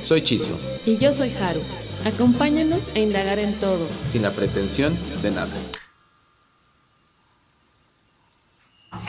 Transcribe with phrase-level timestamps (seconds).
[0.00, 0.54] Soy Chisio.
[0.86, 1.60] Y yo soy Haru.
[2.06, 3.86] Acompáñanos a indagar en todo.
[4.06, 5.48] Sin la pretensión de nada.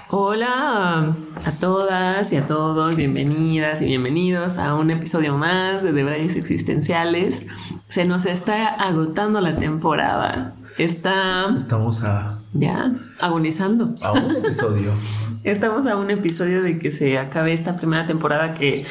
[0.09, 1.15] Hola
[1.45, 7.47] a todas y a todos, bienvenidas y bienvenidos a un episodio más de Debrayes Existenciales.
[7.87, 10.55] Se nos está agotando la temporada.
[10.79, 11.53] Está.
[11.55, 12.39] Estamos a.
[12.53, 13.93] Ya, agonizando.
[14.01, 14.93] A un episodio.
[15.43, 18.85] Estamos a un episodio de que se acabe esta primera temporada que,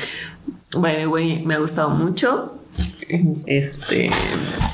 [0.74, 2.54] by the way, me ha gustado mucho.
[3.46, 4.10] Este,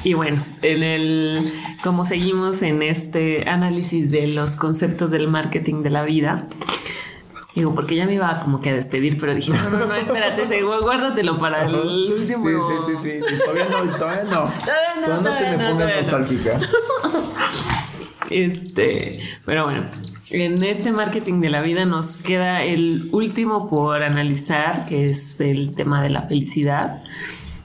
[0.02, 5.90] y bueno, en el, como seguimos en este análisis de los conceptos del marketing de
[5.90, 6.48] la vida,
[7.54, 10.62] Digo, porque ya me iba como que a despedir, pero dije, no, no, no, espérate,
[10.82, 12.36] guárdatelo para el último.
[12.36, 14.30] Sí, sí, sí, sí, todavía no, todavía no.
[14.64, 16.60] Todavía no, no te me pongas nostálgica.
[18.30, 19.84] Este, pero bueno,
[20.30, 25.74] en este marketing de la vida nos queda el último por analizar, que es el
[25.74, 27.02] tema de la felicidad.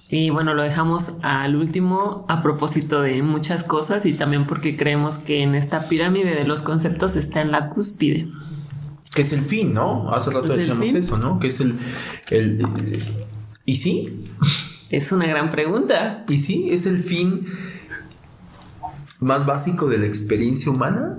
[0.10, 5.20] Y bueno, lo dejamos al último a propósito de muchas cosas y también porque creemos
[5.20, 8.28] que en esta pirámide de los conceptos está en la cúspide.
[9.14, 10.12] Que es el fin, ¿no?
[10.12, 11.40] Hace rato decíamos eso, ¿no?
[11.40, 11.78] Que es el,
[12.30, 12.66] el,
[13.66, 14.26] ¿Y sí?
[14.90, 16.26] Es una gran pregunta.
[16.28, 16.70] ¿Y sí?
[16.72, 17.46] ¿Es el fin
[19.20, 21.18] más básico de la experiencia humana?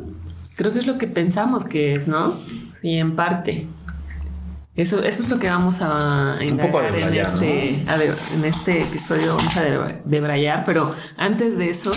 [0.60, 2.38] Creo que es lo que pensamos que es, ¿no?
[2.74, 3.66] Sí, en parte.
[4.76, 7.82] Eso, eso es lo que vamos a indagar en, este,
[8.34, 9.36] en este episodio.
[9.36, 9.62] Vamos a
[10.04, 11.92] debrayar, pero antes de eso,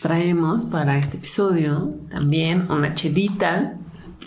[0.00, 3.74] traemos para este episodio también una chelita.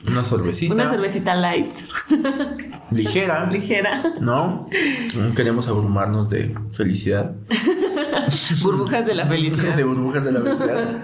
[0.08, 0.76] Una cervecita.
[0.76, 1.76] Una cervecita light.
[2.92, 3.50] Ligera.
[3.52, 4.04] Ligera.
[4.20, 4.68] No,
[5.16, 7.36] no queremos abrumarnos de felicidad.
[8.64, 9.76] burbujas de la felicidad.
[9.76, 11.04] de burbujas de la felicidad.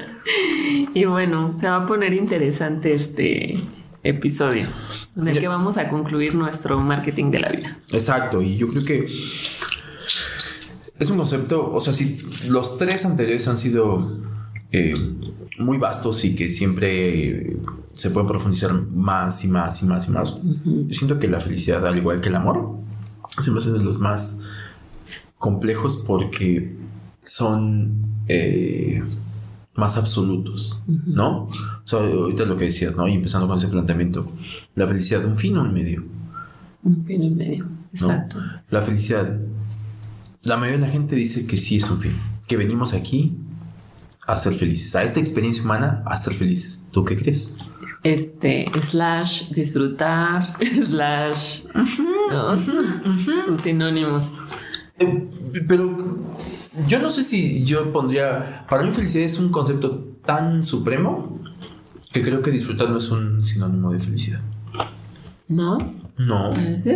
[0.93, 3.59] y bueno, se va a poner interesante este
[4.03, 4.67] episodio
[5.15, 7.77] en el que vamos a concluir nuestro marketing de la vida.
[7.91, 9.07] Exacto, y yo creo que
[10.99, 14.19] es un concepto, o sea, si los tres anteriores han sido
[14.77, 14.93] eh,
[15.59, 17.55] muy vastos y que siempre
[17.93, 21.85] se puede profundizar más y más y más y más, yo siento que la felicidad,
[21.87, 22.77] al igual que el amor,
[23.39, 24.41] siempre es de los más
[25.37, 26.75] complejos porque
[27.23, 28.01] son...
[28.27, 29.01] Eh,
[29.75, 31.49] más absolutos, ¿no?
[31.49, 31.51] O
[31.83, 33.07] sea, ahorita lo que decías, ¿no?
[33.09, 34.31] Y empezando con ese planteamiento,
[34.73, 36.01] la felicidad, un fin o un medio.
[36.83, 38.37] Un fin o un medio, exacto.
[38.69, 39.37] La felicidad,
[40.43, 42.13] la mayoría de la gente dice que sí es un fin,
[42.47, 43.37] que venimos aquí
[44.27, 46.87] a ser felices, a esta experiencia humana a ser felices.
[46.91, 47.55] ¿Tú qué crees?
[48.03, 51.63] Este, slash, disfrutar, slash,
[52.31, 52.57] ¿no?
[53.45, 54.33] Sus sinónimos.
[54.99, 55.29] Eh,
[55.67, 55.97] pero
[56.87, 58.65] yo no sé si yo pondría.
[58.69, 61.39] Para mí, felicidad es un concepto tan supremo
[62.11, 64.41] que creo que disfrutar no es un sinónimo de felicidad.
[65.47, 65.77] ¿No?
[66.17, 66.53] No.
[66.79, 66.91] ¿Sí?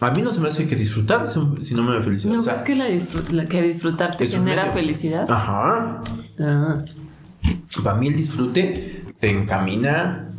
[0.00, 2.34] A mí no se me hace que disfrutar es un sinónimo de felicidad.
[2.34, 5.30] ¿No es que, la, que disfrutar te genera felicidad?
[5.30, 6.02] Ajá.
[6.38, 6.78] Ah.
[7.82, 10.30] Para mí, el disfrute te encamina.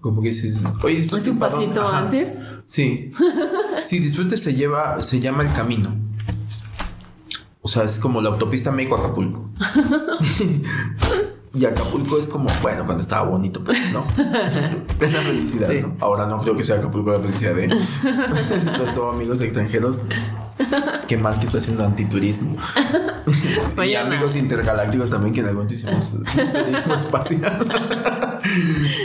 [0.00, 2.40] Como que dices, oye, ¿Es un pasito antes?
[2.66, 3.10] Sí.
[3.82, 5.94] sí, disfrute se lleva, se llama el camino.
[7.62, 9.50] O sea, es como la autopista México-Acapulco.
[11.58, 14.04] y Acapulco es como, bueno, cuando estaba bonito, pues, ¿no?
[15.00, 15.96] es la felicidad, ¿no?
[16.00, 17.70] Ahora no creo que sea Acapulco la felicidad, ¿eh?
[18.76, 20.02] Sobre todo amigos extranjeros.
[21.08, 22.56] Qué mal que está haciendo antiturismo.
[23.86, 27.66] y amigos intergalácticos también que en algún hicimos turismo espacial.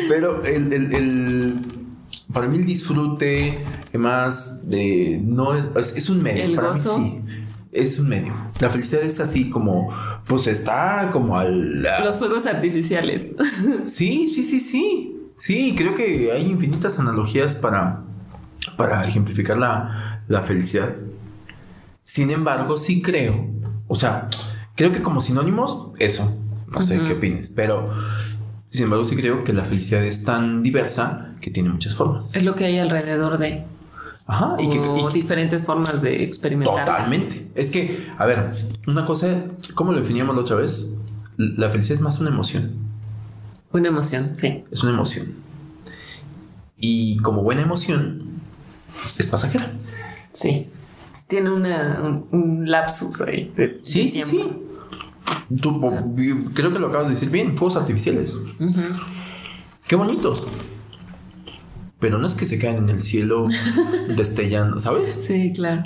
[0.10, 1.66] Pero el, el, el,
[2.34, 3.64] para mí el disfrute
[3.94, 6.44] más de no es, es, un medio.
[6.44, 7.00] El para gozo.
[7.00, 7.41] Mí sí
[7.72, 8.34] es un medio.
[8.60, 9.90] La felicidad es así como,
[10.26, 11.84] pues está como al...
[12.04, 13.30] Los fuegos artificiales.
[13.86, 15.18] Sí, sí, sí, sí.
[15.36, 18.04] Sí, creo que hay infinitas analogías para,
[18.78, 20.96] para ejemplificar la, la felicidad.
[22.04, 23.48] Sin embargo, sí creo,
[23.88, 24.28] o sea,
[24.76, 27.90] creo que como sinónimos, eso, no sé qué opines, pero
[28.70, 32.36] sin embargo sí creo que la felicidad es tan diversa que tiene muchas formas.
[32.36, 33.66] Es lo que hay alrededor de...
[34.32, 36.86] Ajá, y, que, y diferentes formas de experimentar.
[36.86, 37.52] Totalmente.
[37.54, 38.54] Es que, a ver,
[38.88, 39.28] una cosa,
[39.76, 40.96] ¿cómo lo definíamos la otra vez?
[41.36, 42.72] La felicidad es más una emoción.
[43.74, 44.64] Una emoción, sí.
[44.72, 45.34] Es una emoción.
[46.80, 48.40] Y como buena emoción,
[49.18, 49.70] es pasajera.
[50.32, 50.68] Sí.
[51.28, 53.52] tiene una, un, un lapsus ahí.
[53.58, 54.44] de- Sí, de sí, sí.
[55.62, 55.82] Tú,
[56.54, 58.34] creo que lo acabas de decir bien, fuegos artificiales.
[58.34, 58.82] Ujú.
[59.88, 60.48] Qué bonitos.
[62.02, 63.48] Pero no es que se caen en el cielo
[64.18, 65.24] destellando, ¿sabes?
[65.26, 65.84] Sí, claro.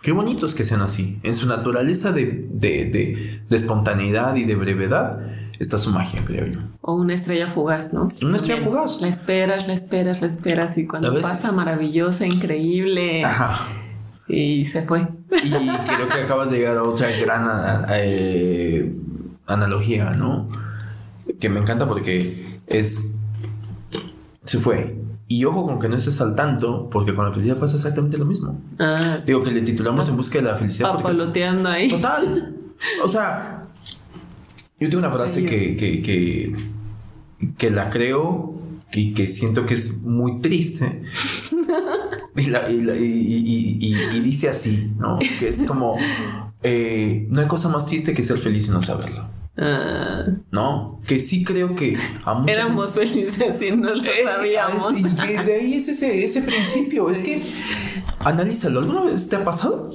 [0.00, 1.20] Qué bonitos que sean así.
[1.22, 5.20] En su naturaleza de, de, de- de espontaneidad y de brevedad
[5.58, 6.58] está su magia, creo yo.
[6.80, 8.10] O una estrella fugaz, ¿no?
[8.22, 9.00] Una estrella fugaz.
[9.00, 13.68] La esperas, la esperas, la esperas y cuando pasa maravillosa, increíble Ajá.
[14.28, 15.06] y se fue.
[15.44, 18.92] Y creo que acabas de llegar a otra gran a- eh,
[19.46, 20.48] analogía, ¿no?
[21.38, 22.18] Que me encanta porque
[22.66, 23.14] es.
[24.44, 24.96] Se fue.
[25.34, 28.24] Y ojo con que no estés al tanto, porque con la felicidad pasa exactamente lo
[28.26, 28.60] mismo.
[28.78, 30.88] Ah, Digo que le titulamos en busca de la felicidad.
[30.90, 31.88] porque- papaloteando ahí.
[31.88, 32.54] Total.
[33.04, 33.66] O sea,
[34.80, 36.54] yo tengo una frase que, que, que,
[37.56, 38.54] que la creo
[38.92, 41.02] y que siento que es muy triste.
[42.34, 45.18] Y, la- y la- y- y- y- y dice así, ¿no?
[45.38, 45.96] Que es como,
[46.62, 49.28] eh, no hay cosa más triste que ser feliz y no saberlo.
[49.56, 50.98] Ah, ¿No?
[51.06, 54.98] Que sí creo que a mucha éramos felices y no lo que- sabíamos.
[54.98, 55.02] y
[55.44, 57.10] de ahí es ese, ese principio.
[57.10, 57.42] Es que,
[58.20, 58.80] analízalo.
[58.80, 59.90] ¿Alguna vez te ha pasado?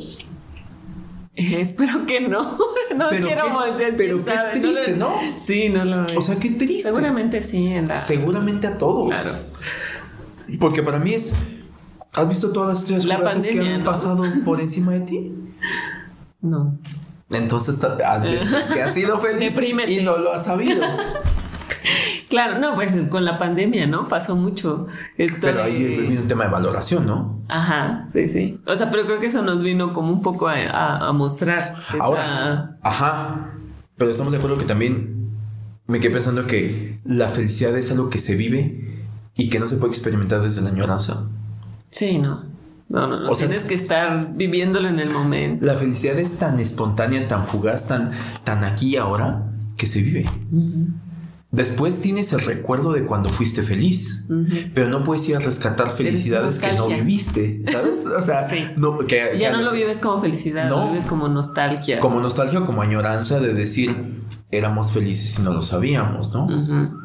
[1.36, 2.42] Eh, espero que no.
[2.96, 3.96] no Pero quiero qué- voltear.
[3.96, 4.60] pero qué sabe.
[4.60, 5.16] triste, lo- ¿no?
[5.40, 6.84] Sí, no lo O sea, qué triste.
[6.90, 7.98] Seguramente sí, en la.
[8.00, 9.10] Seguramente a todos.
[9.10, 9.38] Claro.
[10.60, 11.36] Porque para mí es.
[12.14, 13.18] ¿Has visto todas las estrellas La
[13.64, 13.86] que han ¿no?
[13.86, 15.32] pasado por encima de ti?
[16.42, 16.80] No.
[17.30, 19.92] Entonces has veces que has sido feliz Deprímete.
[19.92, 20.82] y no lo has sabido.
[22.30, 24.10] Claro, no, pues con la pandemia, ¿no?
[24.10, 24.88] Pasó mucho.
[25.18, 27.42] Esto Pero ahí viene un tema de valoración, ¿no?
[27.48, 28.60] Ajá, sí, sí.
[28.68, 31.76] O sea, pero creo que eso nos vino como un poco a, a- a mostrar.
[31.88, 33.54] esa- Ahora, ajá.
[33.96, 35.30] Pero estamos de acuerdo que también
[35.88, 39.78] me quedé pensando que la felicidad es algo que se vive y que no se
[39.78, 41.30] puede experimentar desde la añoranza.
[41.92, 42.44] Sí, no.
[42.90, 43.30] No, no, no.
[43.32, 45.66] O sea- Tienes que estar viviéndolo en el momento.
[45.66, 48.12] La felicidad es tan espontánea, tan fugaz, tan,
[48.44, 49.44] tan aquí y ahora
[49.76, 50.26] que se vive.
[51.52, 54.26] Después tienes el recuerdo de cuando fuiste feliz,
[54.74, 58.06] pero no puedes ir a rescatar felicidades que no viviste, ¿sabes?
[58.06, 58.66] O sea, Sí.
[58.76, 60.82] no, que, Ya que- no lo vives como felicidad, No.
[60.82, 62.00] lo vives como nostalgia.
[62.02, 63.96] como nostalgia como añoranza de decir
[64.52, 66.46] éramos felices y no lo sabíamos, ¿no?
[66.46, 67.00] Ujú.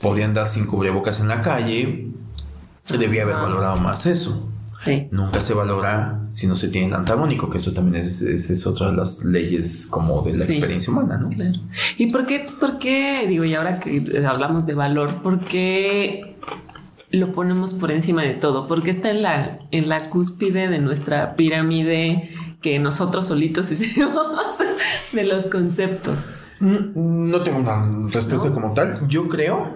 [0.00, 2.08] Podía andar sin cubrebocas en la calle,
[2.98, 4.50] debía haber valorado más eso.
[4.82, 5.08] Sí.
[5.12, 8.66] Nunca se valora si no se tiene el antagónico, que eso también es, es, es
[8.66, 10.52] otra de las leyes como de la Sí.
[10.52, 11.28] experiencia humana, ¿no?
[11.30, 11.58] Claro.
[11.96, 16.36] ¿Y por qué, por qué, digo, y ahora que hablamos de valor, por qué
[17.10, 18.66] lo ponemos por encima de todo?
[18.66, 22.30] Porque está en la, en la cúspide de nuestra pirámide
[22.60, 24.16] que nosotros solitos hicimos
[25.12, 26.30] de los conceptos.
[26.60, 28.54] Mm, No tengo una respuesta ¿No?
[28.54, 29.06] como tal.
[29.08, 29.72] Yo creo,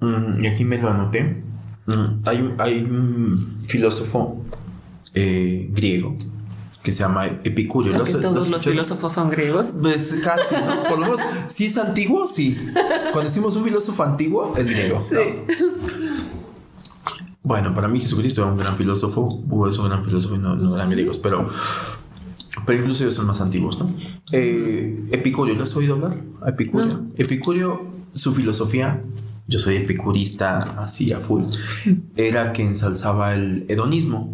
[0.00, 1.42] mm, y aquí me lo anoté,
[2.24, 4.42] hay, un- hay un filósofo
[5.14, 6.14] eh, griego
[6.82, 7.92] que se llama Epicurio.
[7.92, 9.74] Creo que ¿Lo has- lo has todos los filósofos son griegos.
[9.80, 10.82] Pues casi, ¿no?
[10.88, 12.56] Por lo menos, si es antiguo, sí.
[13.12, 15.06] Cuando decimos un filósofo antiguo, es griego.
[15.10, 15.20] ¿no?
[17.42, 20.54] Bueno, para mí Jesucristo era un gran filósofo, Hugo es un gran filósofo y no,
[20.54, 21.48] no eran griegos, pero,
[22.66, 23.90] pero incluso ellos son más antiguos, ¿no?
[24.30, 26.16] Eh, Epicurio, ¿lo has oído hablar?
[26.46, 27.02] Epicurio.
[27.16, 27.80] Epicurio,
[28.12, 29.02] su filosofía,
[29.50, 31.44] yo soy epicurista así a full,
[32.16, 34.32] era que ensalzaba el hedonismo,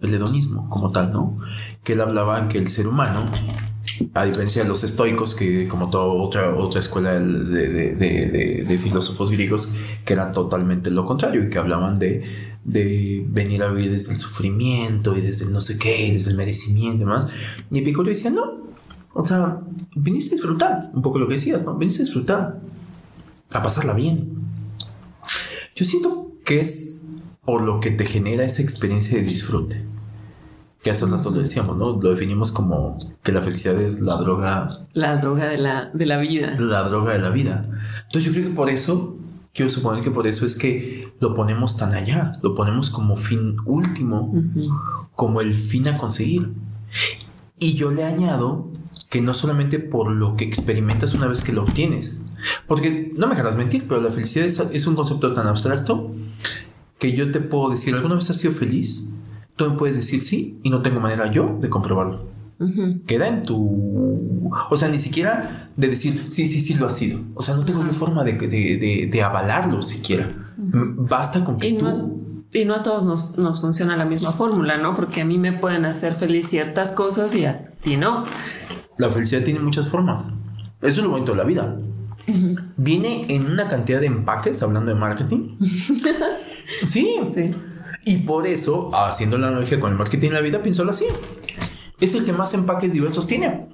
[0.00, 1.38] el hedonismo como tal, ¿no?
[1.82, 3.24] Que él hablaba que el ser humano
[4.12, 8.78] a diferencia de los estoicos, que como toda otra, otra escuela de, de- de- de-
[8.78, 9.72] filósofos griegos,
[10.04, 12.22] que era totalmente lo contrario y que hablaban de,
[12.64, 16.30] de venir a vivir desde el sufrimiento y desde el no sé qué, y desde
[16.32, 17.26] el merecimiento y demás.
[17.70, 18.42] Y Epicurio decía, no,
[19.14, 19.60] o sea,
[19.94, 21.74] viniste a disfrutar, un poco lo que decías, ¿no?
[21.78, 22.60] Viniste a disfrutar,
[23.52, 24.32] a pasarla bien.
[25.74, 29.86] Yo siento que es por lo que te genera esa experiencia de disfrute
[30.86, 32.00] que hace rato lo decíamos, ¿no?
[32.00, 36.16] Lo definimos como que la felicidad es la droga, La droga de la, de la
[36.16, 36.54] vida.
[36.60, 37.62] la droga de la vida.
[38.04, 39.16] Entonces yo creo que por eso,
[39.52, 43.56] quiero suponer que por eso es que lo ponemos tan allá, lo ponemos como fin
[43.64, 44.32] último,
[45.16, 46.52] como el fin a conseguir.
[47.58, 48.68] Y yo le añado
[49.10, 52.25] que no solamente por lo que experimentas una vez que lo obtienes,
[52.66, 56.14] porque no me dejarás mentir, pero la felicidad es, es un concepto tan abstracto
[56.98, 59.08] que yo te puedo decir, ¿alguna vez has sido feliz?
[59.56, 62.26] Tú me puedes decir sí y no tengo manera yo de comprobarlo.
[62.58, 63.00] Ujú.
[63.06, 64.50] Queda en tu...
[64.70, 67.20] O sea, ni siquiera de decir, sí, sí, sí lo ha sido.
[67.34, 70.30] O sea, no tengo forma de, de, de- de avalarlo siquiera.
[70.56, 71.84] Basta con que Y tú...
[71.84, 72.16] no,
[72.52, 74.94] y no a todos nos, nos funciona la misma fórmula, ¿no?
[74.96, 78.24] Porque a mí me pueden hacer feliz ciertas cosas y a ti no.
[78.98, 80.34] La felicidad tiene muchas formas.
[80.80, 81.76] Eso es lo bonito de la vida.
[82.76, 85.56] Viene en una cantidad de empaques, hablando de marketing.
[86.84, 87.16] sí.
[87.34, 87.50] Sí.
[88.04, 91.06] Y por eso, haciendo la analogía con el marketing en la vida, piénsalo así.
[92.00, 93.66] Es el que más empaques diversos tiene.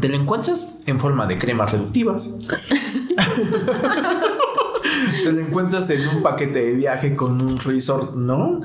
[0.00, 2.28] Te lo encuentras en forma de cremas reductivas.
[5.22, 8.58] Te lo encuentras en un paquete de viaje con un resort, ¿no?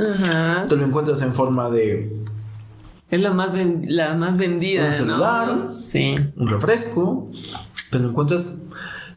[0.67, 2.15] Te lo encuentras en forma de.
[3.09, 3.53] Es la más,
[3.87, 4.87] la más vendida.
[4.87, 5.69] Un celular.
[5.79, 6.15] Sí.
[6.35, 7.29] Un refresco.
[7.95, 8.63] Te lo encuentras.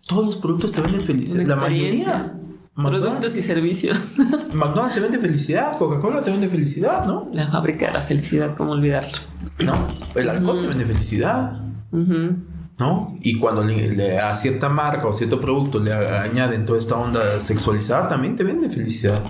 [0.06, 1.46] Todos los productos te venden felicidad.
[1.46, 2.32] La mayoría.
[2.76, 4.14] Productos y servicios.
[4.52, 7.28] McDonald's te vende felicidad, Coca-Cola te vende felicidad, ¿no?
[7.32, 9.18] La fábrica de la felicidad, ¿cómo olvidarlo?
[9.64, 11.60] No, el alcohol te vende felicidad.
[11.90, 13.16] ¿No?
[13.20, 18.08] Y cuando le, a cierta marca o cierto producto le añaden toda esta onda sexualizada,
[18.08, 19.24] también te vende felicidad.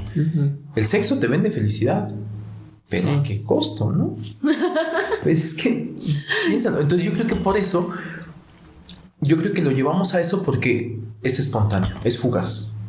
[0.77, 2.15] El sexo te vende felicidad.
[2.91, 4.15] Pero a qué costo, ¿no?
[5.23, 5.95] pues es que,
[6.49, 6.81] piénsalo.
[6.81, 7.91] Entonces yo creo que por eso,
[9.21, 12.81] yo creo que lo llevamos a eso porque es espontáneo, es fugaz.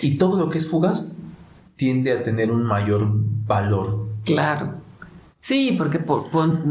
[0.00, 1.30] Y todo lo que es fugaz
[1.76, 3.08] tiende a tener un mayor
[3.46, 4.08] valor.
[4.24, 4.74] Claro.
[5.40, 6.22] Sí, porque por,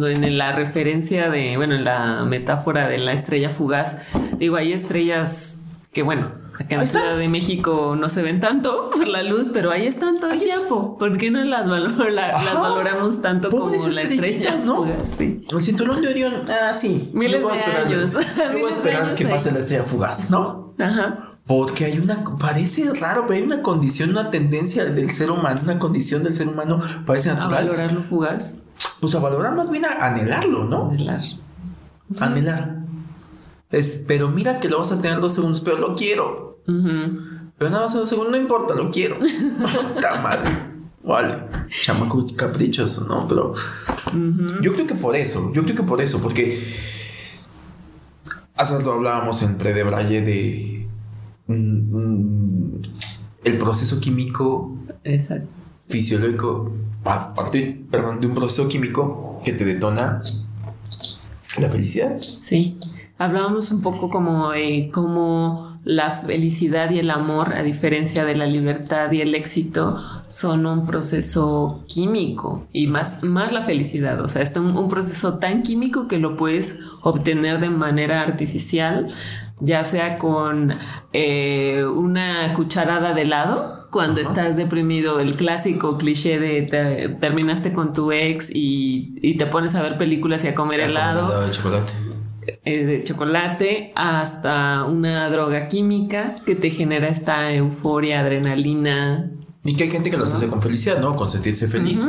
[0.07, 4.01] en la referencia de, bueno, en la metáfora de la estrella fugaz,
[4.37, 5.60] digo, hay estrellas
[5.93, 9.49] que, bueno, acá en la Ciudad de México no se ven tanto por la luz,
[9.53, 10.97] pero ahí están todo el tiempo.
[10.97, 14.85] ¿Por qué no las, las valoramos tanto como la estrella ¿no?
[15.07, 15.45] Sí.
[15.51, 17.09] El cinturón de Orión, ah, sí.
[17.13, 18.13] Miles de años.
[18.53, 20.73] voy a esperar que pase la estrella fugaz, ¿no?
[20.79, 21.27] Ajá.
[21.45, 25.79] Porque hay una, parece raro, pero hay una condición, una tendencia del ser humano, una
[25.79, 27.53] condición del ser humano, parece natural.
[27.53, 28.67] A valorarlo fugaz.
[29.01, 30.91] Pues a valorar más bien a anhelarlo, ¿no?
[30.91, 31.21] Anhelar.
[32.19, 32.80] Anhelar.
[33.71, 36.59] Es, pero mira que lo vas a tener dos segundos, pero lo quiero.
[36.65, 39.17] Pero nada más dos segundos, no importa, lo quiero.
[39.95, 40.39] Está mal.
[41.03, 41.43] Vale.
[41.83, 43.27] Chamaco caprichoso, ¿no?
[43.27, 43.53] Pero
[44.61, 46.75] yo creo que por eso, yo creo que por eso, porque
[48.55, 50.87] hace rato hablábamos en Predebraye de
[53.43, 54.77] el proceso químico
[55.87, 56.71] fisiológico
[57.03, 60.23] a partir perdón, de un proceso químico que te detona
[61.57, 62.21] la felicidad.
[62.21, 62.77] Sí,
[63.23, 64.51] hablábamos un poco como
[64.91, 70.65] cómo la felicidad y el amor, a diferencia de la libertad y el éxito, son
[70.65, 74.21] un proceso químico y más, más la felicidad.
[74.21, 79.13] O sea, es un proceso tan químico que lo puedes obtener de manera artificial
[79.61, 80.73] ya sea con
[81.13, 88.11] eh, una cucharada de helado cuando estás deprimido, el clásico cliché de terminaste con tu
[88.11, 91.45] ex y, te pones a ver películas y a comer helado.
[91.45, 91.93] de chocolate.
[92.63, 99.31] Eh, de chocolate hasta una droga química que te genera esta euforia, adrenalina,
[99.63, 101.15] y que hay gente que los hace con felicidad, ¿no?
[101.15, 102.07] Con sentirse feliz.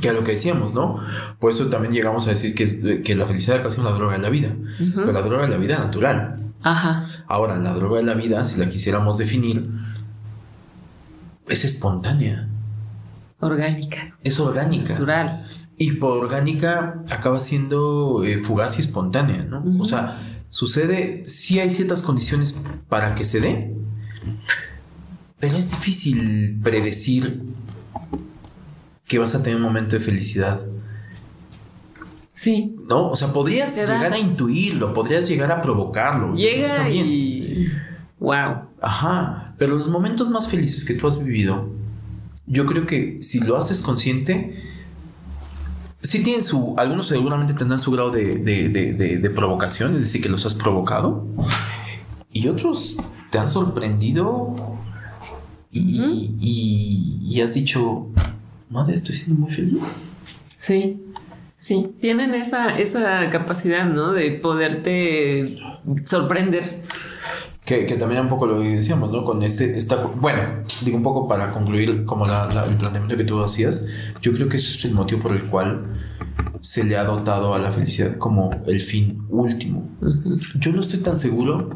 [0.00, 1.00] Que es lo que decíamos, ¿no?
[1.40, 4.20] Por eso también llegamos a decir que, que la felicidad es casi una droga de
[4.20, 4.54] la vida.
[4.78, 6.32] Pero la droga de la vida natural.
[6.62, 7.08] Ajá.
[7.26, 9.68] Ahora, la droga de la vida, si la quisiéramos definir,
[11.48, 12.48] es espontánea.
[13.40, 14.16] Orgánica.
[14.22, 14.92] Es orgánica.
[14.92, 15.46] Natural.
[15.78, 19.64] Y por orgánica acaba siendo eh, fugaz y espontánea, ¿no?
[19.80, 23.74] O sea, sucede, sí hay ciertas condiciones para que se dé,
[25.40, 27.42] pero es difícil predecir
[29.06, 30.60] que vas a tener un momento de felicidad.
[32.32, 32.76] Sí.
[32.88, 33.10] ¿No?
[33.10, 36.34] O sea, podrías llegar a intuirlo, podrías llegar a provocarlo.
[36.34, 37.06] Llega está bien.
[37.06, 37.66] y...
[38.18, 38.68] Wow.
[38.80, 39.54] Ajá.
[39.58, 41.68] Pero los momentos más felices que tú has vivido,
[42.46, 44.71] yo creo que si lo haces consciente,
[46.02, 46.74] sí tienen su...
[46.76, 51.26] Algunos seguramente tendrán su grado de, de provocación, es decir, que los has provocado.
[52.32, 52.98] Y otros
[53.30, 54.54] te han sorprendido
[55.72, 58.08] y, has dicho,
[58.68, 60.02] madre, estoy siendo muy feliz.
[60.56, 61.02] Sí,
[61.56, 64.12] sí, tienen esa, esa capacidad, ¿no?
[64.12, 65.58] De poderte
[66.04, 66.80] sorprender.
[67.86, 69.24] Que, también un poco lo decíamos, ¿no?
[69.24, 70.40] Con este, esta, bueno,
[70.84, 73.86] digo un poco para concluir como la, el planteamiento que tú hacías,
[74.20, 75.86] yo creo que ese es el motivo por el cual
[76.60, 79.88] se le ha dotado a la felicidad como el fin último.
[80.58, 81.70] Yo no estoy tan seguro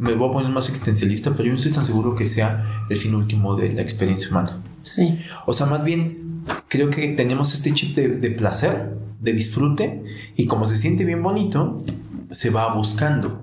[0.00, 2.96] me voy a poner más existencialista, pero yo no estoy tan seguro que sea el
[2.96, 4.56] fin último de la experiencia humana.
[4.82, 5.18] Sí.
[5.46, 10.02] O sea, más bien creo que tenemos este chip de, placer, de disfrute,
[10.36, 11.84] y como se siente bien bonito,
[12.30, 13.42] se va buscando.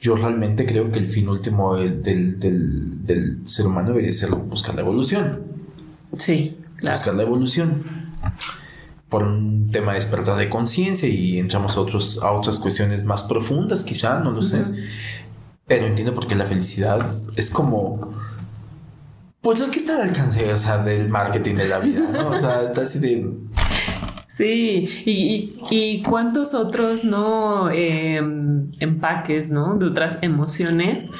[0.00, 2.02] Yo realmente creo que el fin último del,
[2.38, 5.42] del, ser humano debería ser buscar la evolución.
[6.16, 6.96] Sí, claro.
[6.96, 7.84] Buscar la evolución
[9.08, 13.22] por un tema de despertar de conciencia y entramos a, otros, a otras cuestiones más
[13.22, 14.64] profundas, quizá, no lo sé.
[15.66, 18.12] Pero entiendo por qué la felicidad es como.
[19.40, 22.30] Pues lo que está al alcance, o sea, del marketing de la vida, ¿no?
[22.30, 23.30] O sea, está así de.
[24.36, 27.70] Sí, y, y, cuántos otros, ¿no?
[27.70, 29.78] Em, empaques, ¿no?
[29.78, 31.10] De otras emociones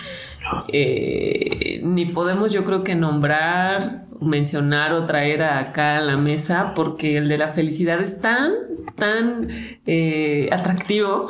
[0.68, 7.16] eh, ni podemos yo creo que nombrar, mencionar o traer acá a la mesa porque
[7.18, 8.52] el de la felicidad es tan,
[8.94, 9.48] tan
[9.86, 11.28] eh, atractivo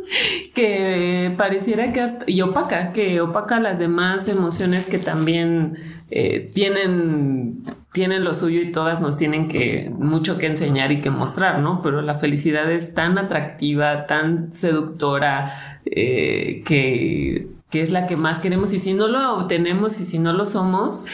[0.54, 5.76] que pareciera que hasta, y opaca, que opaca las demás emociones que también
[6.10, 7.62] eh, tienen
[7.96, 11.80] tienen lo suyo y todas nos tienen que mucho que enseñar y que mostrar, ¿no?
[11.80, 18.74] Pero la felicidad es tan atractiva, tan seductora, eh, que, es la que más queremos
[18.74, 21.06] y si no lo obtenemos y si no lo somos,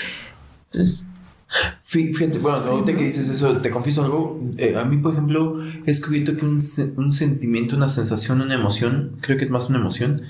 [0.73, 1.05] pues...
[1.85, 4.41] Fíjate, bueno, ahorita que dices eso, te confieso algo.
[4.57, 6.61] Eh, a mí, por ejemplo, he descubierto que un,
[7.12, 10.23] sentimiento, una sensación, una emoción, creo que es más una emoción,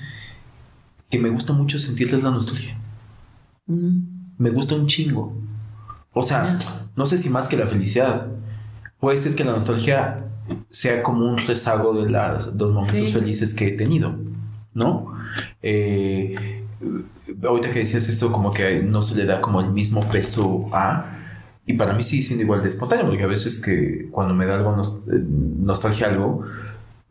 [1.09, 2.77] que me gusta mucho sentirles la nostalgia.
[3.65, 4.01] Mm.
[4.37, 5.33] Me gusta un chingo.
[6.13, 6.55] O sea,
[6.95, 8.27] no sé si más que la felicidad.
[8.99, 10.25] Puede ser que la nostalgia
[10.69, 14.15] sea como un rezago de los momentos felices que he tenido,
[14.73, 15.13] ¿no?
[15.61, 16.63] Eh,
[17.45, 21.19] ahorita que decías esto, como que no se le da como el mismo peso a...
[21.65, 24.55] Y para mí sigue siendo igual de espontáneo, porque a veces que cuando me da
[24.55, 25.23] algo eh,
[25.59, 26.43] nostalgia algo,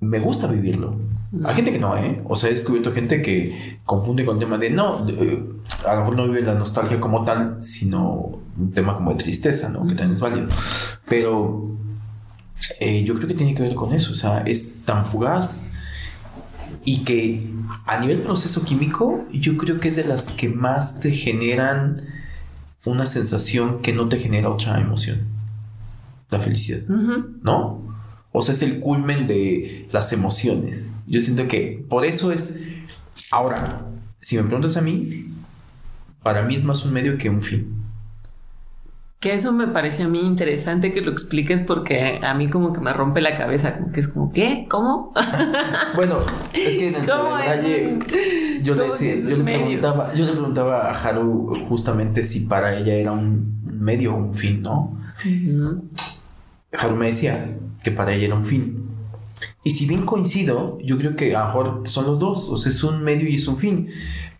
[0.03, 0.97] me gusta vivirlo.
[1.45, 2.21] Hay gente que no, ¿eh?
[2.29, 5.43] O sea, he descubierto gente que confunde con el tema de no, eh,
[5.87, 9.71] a lo mejor no vive la nostalgia como tal, sino un tema como de tristeza,
[9.71, 9.87] ¿no?
[9.87, 10.49] Que también es válido.
[11.09, 11.79] Pero
[12.81, 15.73] eh, yo creo que tiene que ver con eso, o sea, es tan fugaz
[16.85, 17.49] y que
[17.87, 22.03] a nivel proceso químico, yo creo que es de las que más te generan
[22.85, 25.29] una sensación que no te genera otra emoción.
[26.31, 26.81] La felicidad,
[27.43, 27.92] ¿no?
[28.33, 31.01] O sea, es el culmen de las emociones.
[31.07, 32.63] Yo siento que por eso es...
[33.31, 33.87] Ahora,
[34.19, 35.27] si me preguntas a mí,
[36.23, 37.83] para mí es más un medio que un fin.
[39.21, 42.81] Que eso me parece a mí interesante que lo expliques porque a mí como que
[42.81, 44.67] me rompe la cabeza, como que es como, ¿qué?
[44.69, 45.13] ¿Cómo?
[45.95, 46.19] bueno,
[46.53, 47.99] es que en el detalle
[48.63, 53.13] yo, le, yo, le preguntaba, yo le preguntaba a Haru justamente si para ella era
[53.13, 54.99] un medio o un fin, ¿no?
[56.73, 58.89] Haru me decía que para ella era un fin.
[59.65, 62.71] Y si bien coincido, yo creo que a lo mejor son los dos, o sea,
[62.71, 63.89] es un medio y es un fin,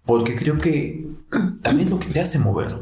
[0.05, 1.09] porque creo que
[1.63, 2.79] también es lo que te hace mover.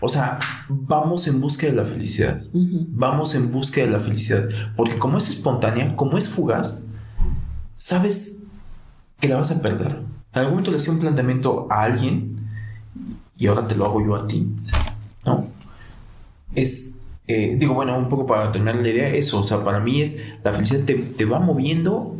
[0.00, 2.40] O sea, vamos en busca de la felicidad.
[2.52, 4.48] Vamos en busca de la felicidad.
[4.76, 6.94] Porque como es espontánea, como es fugaz,
[7.74, 8.52] sabes
[9.18, 10.02] que la vas a perder.
[10.32, 12.48] En algún momento le hacía un planteamiento a alguien
[13.36, 14.48] y ahora te lo hago yo a ti.
[15.24, 15.48] ¿No?
[16.54, 16.97] Es,
[17.28, 20.34] eh, digo, bueno, un poco para terminar la idea, eso, o sea, para mí es,
[20.42, 22.16] la felicidad te, te va moviendo,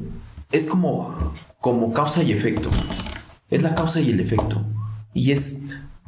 [0.52, 2.68] es como, como causa y efecto.
[3.50, 4.62] Es la causa y el efecto.
[5.14, 5.64] Y es,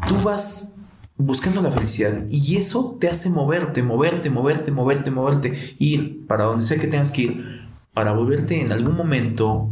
[0.06, 0.82] tú vas
[1.16, 6.62] buscando la felicidad y eso te hace moverte, moverte, moverte, moverte, moverte, ir para donde
[6.62, 9.68] sea que tengas que ir, para volverte en algún momento,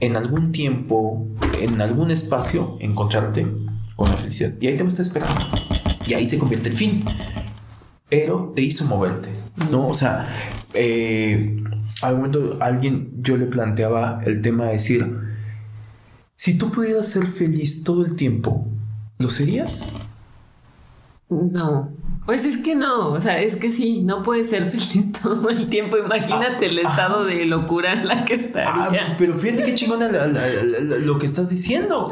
[0.00, 1.26] en algún tiempo,
[1.60, 3.46] en algún espacio, encontrarte
[3.96, 4.54] con la felicidad.
[4.60, 5.44] Y ahí te va a estar esperando.
[6.06, 7.04] Y ahí se convierte el fin.
[8.08, 9.30] Pero te hizo moverte,
[9.70, 9.88] ¿no?
[9.88, 10.28] O sea,
[10.74, 11.62] eh,
[12.02, 15.18] al momento alguien, yo le planteaba el tema de decir,
[16.34, 18.66] si tú pudieras ser feliz todo el tiempo,
[19.18, 19.92] ¿lo serías?
[21.28, 21.90] No,
[22.28, 25.70] pues es que no, o sea, es que sí, no puedes ser feliz todo el
[25.70, 25.96] tiempo.
[25.96, 28.72] Imagínate el ah, estado de locura en la que estaría.
[28.76, 32.10] Ah, pero fíjate qué chingona lo que estás diciendo.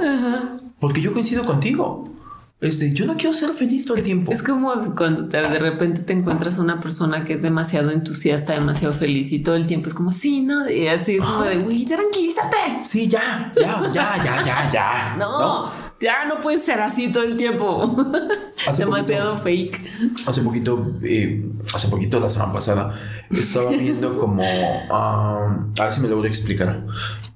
[0.80, 2.15] Porque yo coincido contigo.
[2.58, 4.32] Este, yo no quiero ser feliz todo el tiempo.
[4.32, 8.94] Es como cuando de repente te encuentras a una persona que es demasiado entusiasta, demasiado
[8.94, 11.84] feliz y todo el tiempo es como, sí, no, y así es como de, uy,
[11.84, 12.56] tranquilízate.
[12.82, 15.16] Sí, ya, ya, ya, ya, ya, ya.
[15.18, 17.94] no, ya no puede ser así todo el tiempo.
[18.78, 19.78] demasiado fake.
[20.26, 22.98] Hace poquito, eh, hace poquito, la semana pasada,
[23.30, 24.42] estaba viendo como,
[24.90, 26.86] a ver si me logro explicar.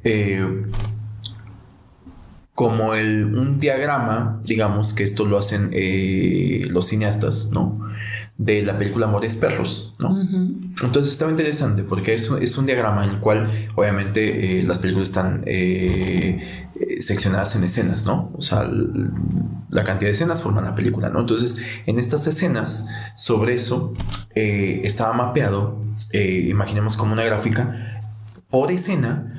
[0.02, 0.64] Eh,
[2.60, 7.80] como el, un diagrama, digamos que esto lo hacen eh, los cineastas, ¿no?
[8.36, 10.14] De la película Amores Perros, ¿no?
[10.82, 15.08] Entonces estaba interesante porque es, es, un diagrama en el cual obviamente eh, las películas
[15.08, 16.68] están eh,
[16.98, 18.30] seccionadas en escenas, ¿no?
[18.36, 18.70] O sea,
[19.70, 21.20] la cantidad de escenas forman la película, ¿no?
[21.20, 23.94] Entonces, en estas escenas, sobre eso,
[24.34, 28.02] estaba mapeado, imaginemos como una gráfica,
[28.50, 29.30] por escena,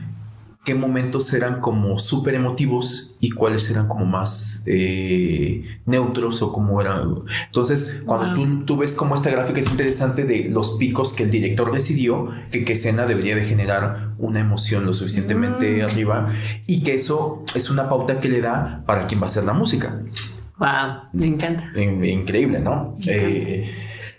[0.66, 6.82] qué momentos eran como súper emotivos y cuáles eran como más eh, neutros o como
[6.82, 7.24] eran.
[7.46, 11.32] Entonces, cuando tú, tú, ves como esta gráfica es interesante de los picos que el
[11.32, 15.86] director decidió que qué escena debería de generar una emoción lo suficientemente mm.
[15.86, 16.34] arriba
[16.66, 19.54] y que eso es una pauta que le da para quien va a hacer la
[19.54, 20.02] música.
[20.58, 21.72] Wow, me encanta.
[21.80, 22.98] Increíble, ¿no?
[23.08, 23.70] Eh,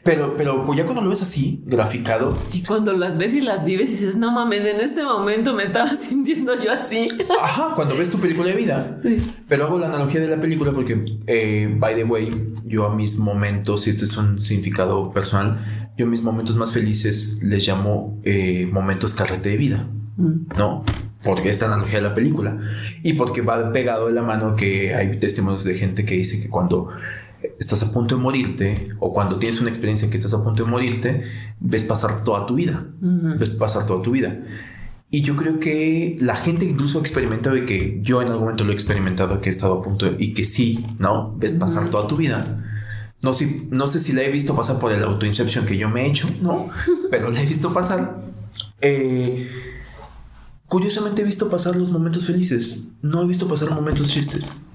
[0.05, 2.37] Pero, pero ya cuando lo ves así, graficado.
[2.53, 5.63] Y cuando las ves y las vives y dices, no mames, en este momento me
[5.63, 7.09] estaba sintiendo yo así.
[7.41, 8.97] Ajá, cuando ves tu película de vida.
[9.01, 9.23] Sí.
[9.49, 13.19] Pero hago la analogía de la película porque, eh, by the way, yo a mis
[13.19, 18.21] momentos, y este es un significado personal, yo a mis momentos más felices les llamo
[18.25, 19.89] eh, momentos carrete de vida.
[20.17, 20.59] Mm.
[20.59, 20.85] ¿No?
[21.23, 22.59] Porque esta analogía de la película.
[23.05, 26.49] Y porque va pegado de la mano que hay testimonios de gente que dice que
[26.49, 26.89] cuando
[27.59, 30.65] estás a punto de morirte o cuando tienes una experiencia en que estás a punto
[30.65, 31.23] de morirte,
[31.61, 34.41] ves pasar toda tu vida, ves pasar toda tu vida.
[35.11, 38.65] Y yo creo que la gente incluso ha experimentado y que yo en algún momento
[38.65, 41.37] lo he experimentado, que he estado a punto y que sí, ¿no?
[41.37, 42.65] Ves pasar toda tu vida.
[43.21, 46.07] No, si, no sé si la he visto pasar por el autoinception que yo me
[46.07, 46.71] he hecho, ¿no?
[47.11, 48.23] Pero la he visto pasar.
[48.81, 49.49] Eh,
[50.67, 52.93] curiosamente he visto pasar los momentos felices.
[53.03, 54.72] No he visto pasar momentos tristes.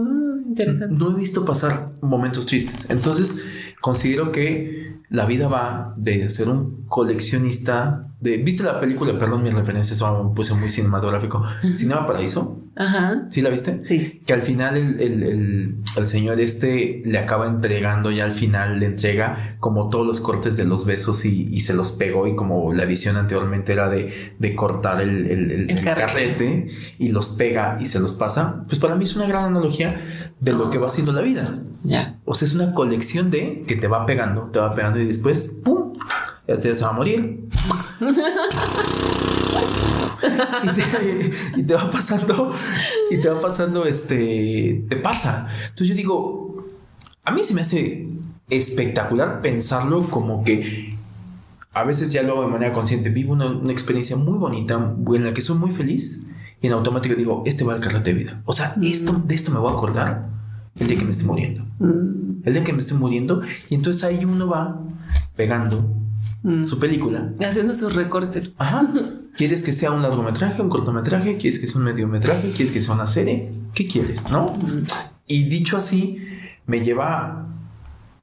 [0.00, 0.94] Interesante.
[0.96, 2.90] No he visto pasar momentos tristes.
[2.90, 3.44] Entonces,
[3.80, 8.38] considero que la vida va de ser un coleccionista de...
[8.38, 9.16] ¿Viste la película?
[9.18, 11.44] Perdón, mis referencias son me puse muy cinematográfico.
[11.72, 12.64] Cinema Paraíso.
[12.74, 13.28] Ajá.
[13.30, 13.84] ¿Sí la viste?
[13.84, 14.22] Sí.
[14.26, 19.90] Que al final el, señor este le acaba entregando, ya al final le entrega como
[19.90, 23.72] todos los cortes de los besos y, se los pegó y como la visión anteriormente
[23.72, 26.68] era de, cortar el, carrete.
[26.98, 30.52] y los pega y se los pasa, pues para mí es una gran analogía de
[30.52, 31.62] lo que va haciendo la vida.
[31.84, 32.18] Ya.
[32.24, 35.60] O sea, es una colección de que te va pegando, te va pegando y después,
[35.64, 35.92] ¡pum!
[36.46, 37.48] Ya se va a morir.
[41.56, 42.52] y, te, va pasando,
[43.10, 45.48] y te va pasando, este, te pasa.
[45.62, 46.66] Entonces yo digo,
[47.24, 48.06] a mí se me hace
[48.50, 50.96] espectacular pensarlo como que
[51.72, 55.34] a veces ya lo hago de manera consciente, vivo una, experiencia muy bonita, en la
[55.34, 56.30] que soy muy feliz
[56.60, 58.42] y en automático digo, este va al carrete de vida.
[58.44, 60.28] O sea, esto, de esto me voy a acordar
[60.76, 61.64] el día que me esté muriendo.
[61.78, 62.42] Mm.
[62.44, 63.42] El día que me esté muriendo.
[63.68, 64.80] Y entonces ahí uno va
[65.36, 66.03] pegando
[66.44, 66.62] Mm.
[66.62, 67.32] su película.
[67.40, 68.52] Haciendo sus recortes.
[68.58, 68.82] Ajá.
[69.36, 71.38] ¿Quieres que sea un largometraje, un cortometraje?
[71.38, 72.50] ¿Quieres que sea un mediometraje?
[72.50, 73.50] ¿Quieres que sea una serie?
[73.74, 74.30] ¿Qué quieres?
[74.30, 74.50] ¿No?
[74.50, 74.84] Mm.
[75.26, 76.22] Y dicho así,
[76.66, 77.48] me lleva,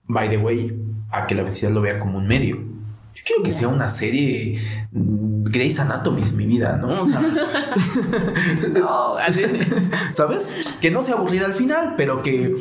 [0.06, 0.72] by the way,
[1.10, 2.58] a que la felicidad lo vea como un medio.
[3.16, 7.02] Yo quiero que sea una serie mm, Grey's Anatomy es mi vida, ¿no?
[7.02, 7.22] O sea,
[8.74, 9.42] no, así.
[10.12, 10.78] ¿Sabes?
[10.80, 12.56] Que no sea aburrida al final, pero que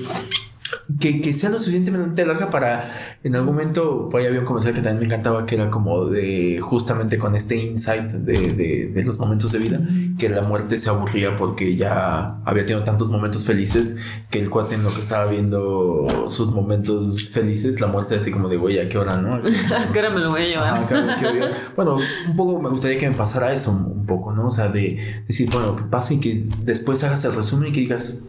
[0.98, 5.00] que, sea lo suficientemente larga para en algún momento, pues había un comercial que también
[5.00, 9.58] me encantaba, que era como de justamente con este insight de, de, los momentos de
[9.58, 9.80] vida,
[10.18, 13.98] que la muerte se aburría porque ya había tenido tantos momentos felices
[14.30, 18.48] que el cuate en lo que estaba viendo sus momentos felices, la muerte así como
[18.48, 19.34] de, güey, ¿a qué hora, no?
[19.76, 20.86] ¿A qué hora me lo voy a llevar?
[21.76, 24.48] bueno, un poco me gustaría que me pasara eso, un poco, ¿no?
[24.48, 27.80] O sea, de decir, bueno, que pase y que después hagas el resumen y que
[27.80, 28.24] digas,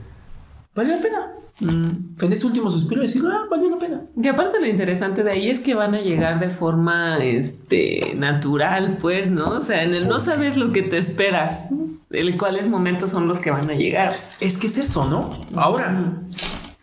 [0.76, 1.41] ¿vale la pena?
[1.62, 2.16] Mm.
[2.20, 4.02] en ese último suspiro decir, ah, valió la pena.
[4.22, 8.98] Que aparte lo interesante de ahí es que van a llegar de forma este, natural,
[9.00, 9.58] pues, ¿no?
[9.58, 11.70] O sea, en el no sabes lo que te espera,
[12.10, 14.16] el cuáles momentos son los que van a llegar.
[14.40, 15.32] Es que es eso, ¿no?
[15.56, 16.22] Ahora,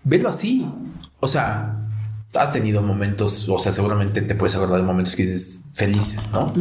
[0.05, 0.67] velo así.
[1.21, 1.89] O sea,
[2.35, 6.53] has tenido momentos, o sea, seguramente te puedes acordar de momentos que dices felices, ¿no?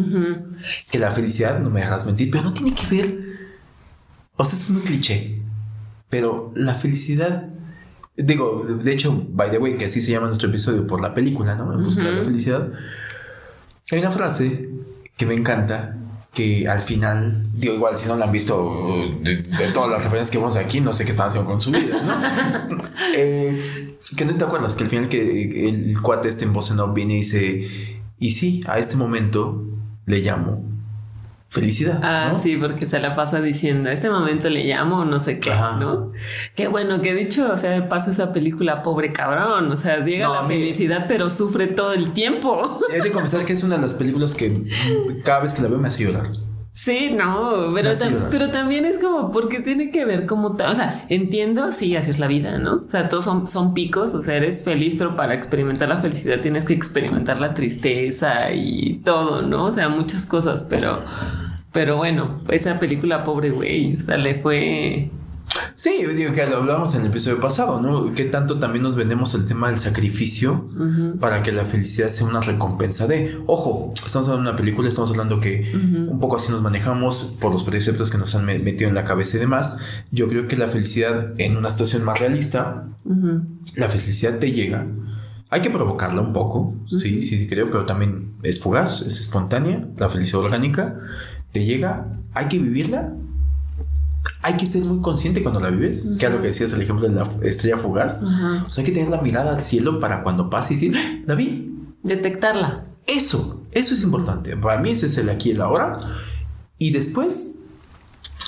[0.90, 3.20] Que la felicidad, no me dejarás mentir, pero no tiene que ver.
[4.36, 5.42] O sea, es un cliché.
[6.10, 7.50] Pero la felicidad
[8.18, 11.54] Digo, de hecho, by the way, que así se llama nuestro episodio por la película,
[11.54, 11.72] ¿no?
[11.72, 12.68] En busca de la felicidad.
[13.92, 14.70] Hay una frase
[15.16, 15.96] que me encanta,
[16.34, 19.38] que al final, digo, igual si no la han visto de,
[19.72, 22.82] todas las referencias que vemos aquí, no sé qué están haciendo con su vida, ¿no?
[23.16, 26.94] Eh, que no te acuerdas que al final que el cuate este en voz en
[26.94, 27.68] viene y dice,
[28.20, 29.64] y sí, a este momento
[30.06, 30.64] le llamo
[31.50, 32.00] felicidad.
[32.04, 36.12] Ah, sí, porque se la pasa diciendo, este momento le llamo no sé qué, ¿no?
[36.56, 40.30] Qué bueno, que dicho, o sea, de paso esa película, pobre cabrón, o sea, llega
[40.30, 42.80] la felicidad, pero sufre todo el tiempo.
[42.94, 44.64] He de confesar que es una de las películas que
[45.24, 46.32] cada vez que la veo me hace llorar.
[46.78, 47.90] Sí, no, pero,
[48.30, 52.20] pero también es como porque tiene que ver como, o sea, entiendo, sí, así es
[52.20, 52.84] la vida, ¿no?
[52.86, 56.40] O sea, todos son, son picos, o sea, eres feliz, pero para experimentar la felicidad
[56.40, 59.66] tienes que experimentar la tristeza y todo, ¿no?
[59.66, 61.04] O sea, muchas cosas, pero,
[61.72, 65.10] pero bueno, esa película, pobre güey, o sea, le fue
[65.76, 68.14] Sí, digo que lo hablamos en el episodio pasado, ¿no?
[68.14, 70.70] Que tanto también nos vendemos el tema del sacrificio
[71.20, 73.40] para que la felicidad sea una recompensa de.
[73.46, 77.52] Ojo, estamos hablando de una película, estamos hablando que un poco así nos manejamos por
[77.52, 79.80] los preceptos que nos han metido en la cabeza y demás.
[80.12, 82.88] Yo creo que la felicidad en una situación más realista,
[83.76, 84.88] la felicidad te llega.
[85.50, 89.88] Hay que provocarla un poco, sí, sí, sí, creo, pero también es fugaz, es espontánea,
[89.96, 91.00] la felicidad orgánica
[91.54, 93.14] te llega, hay que vivirla
[94.42, 97.08] hay que ser muy consciente cuando la vives, que es lo que decías, el ejemplo
[97.08, 98.24] de la estrella fugaz.
[98.24, 101.20] O sea, hay que tener la mirada al cielo para cuando pase y decir, ¡Ah,
[101.26, 101.74] la vi.
[102.04, 102.86] Detectarla.
[103.06, 104.56] Eso, eso es importante.
[104.58, 106.00] Para mí ese es el aquí y el ahora.
[106.78, 107.68] Y después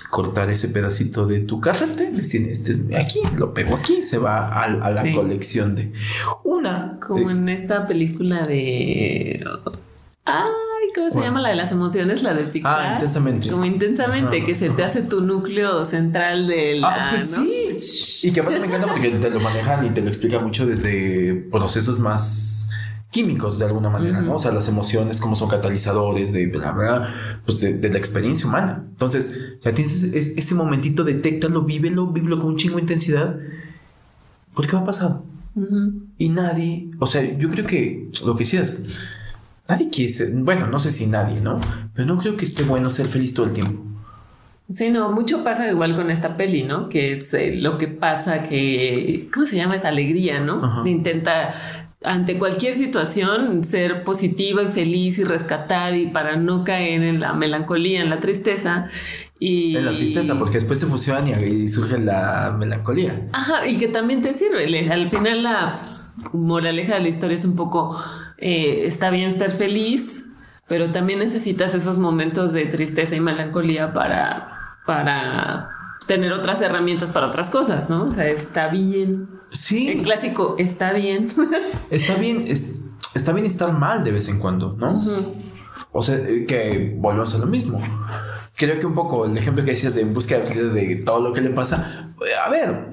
[0.09, 4.61] cortar ese pedacito de tu carrete, decir, este es aquí, lo pego aquí, se va
[4.61, 5.93] a, la colección de
[6.43, 6.97] una.
[6.99, 9.43] Como en esta película de...
[10.29, 12.23] Ay, ¿cómo se llama la de las emociones?
[12.23, 12.79] La de Pixar.
[12.79, 13.49] Ah, intensamente.
[13.49, 16.83] Como intensamente, que se te hace tu núcleo central del.
[16.83, 18.27] Ah, pues sí.
[18.27, 21.47] Y que aparte me encanta porque te lo manejan y te lo explica mucho desde
[21.51, 22.69] procesos más
[23.11, 24.35] químicos de alguna manera, ¿no?
[24.35, 27.13] O sea, las emociones, como son catalizadores de, bla, bla,
[27.45, 28.85] pues de, la experiencia humana.
[28.89, 33.37] Entonces, ya tienes ese, momentito, detéctalo, vívelo, vívelo con un chingo de intensidad.
[34.53, 35.21] ¿Por qué va a pasar?
[36.17, 38.83] Y nadie, o sea, yo creo que lo que decías,
[39.69, 41.61] nadie quiere ser, bueno, no sé si nadie, ¿no?
[41.93, 43.83] Pero no creo que esté bueno ser feliz todo el tiempo.
[44.67, 46.89] Sí, no, mucho pasa igual con esta peli, ¿no?
[46.89, 49.75] Que es eh, lo que pasa que, ¿cómo se llama?
[49.75, 50.85] Esa alegría, ¿no?
[50.85, 51.53] Intenta
[52.03, 57.33] ante cualquier situación ser positiva y feliz y rescatar y para no caer en la
[57.33, 58.87] melancolía, en la tristeza.
[59.39, 59.75] Y...
[59.75, 63.27] En la tristeza, porque después se fusionan y, surge la melancolía.
[63.33, 64.89] Ajá, y que también te sirve.
[64.91, 65.79] Al final la
[66.33, 68.01] moraleja de la historia es un poco,
[68.41, 70.25] eh, está bien estar feliz,
[70.67, 75.69] pero también necesitas esos momentos de tristeza y melancolía para, para
[76.07, 78.05] tener otras herramientas para otras cosas, ¿no?
[78.05, 79.27] O sea, está bien.
[79.51, 79.89] Sí.
[79.89, 81.27] El clásico está bien.
[81.91, 85.03] está bien, está bien estar mal de vez en cuando, ¿no?
[85.91, 87.81] O sea, eh, que volvemos a lo mismo.
[88.59, 91.39] Creo que un poco el ejemplo que decías de en busca de todo lo que
[91.39, 92.11] le pasa.
[92.45, 92.87] A ver,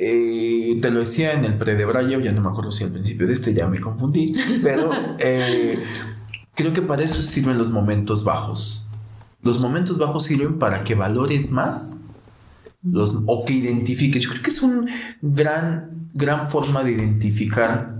[0.00, 2.90] eh, te lo decía en el pre de Braille, ya no me acuerdo si al
[2.90, 5.78] principio de este ya me confundí, pero eh,
[6.56, 8.90] creo que para eso sirven los momentos bajos.
[9.42, 12.06] Los momentos bajos sirven para que valores más
[12.82, 14.24] los, o que identifiques.
[14.24, 17.94] Yo creo que es una gran, gran forma de identificar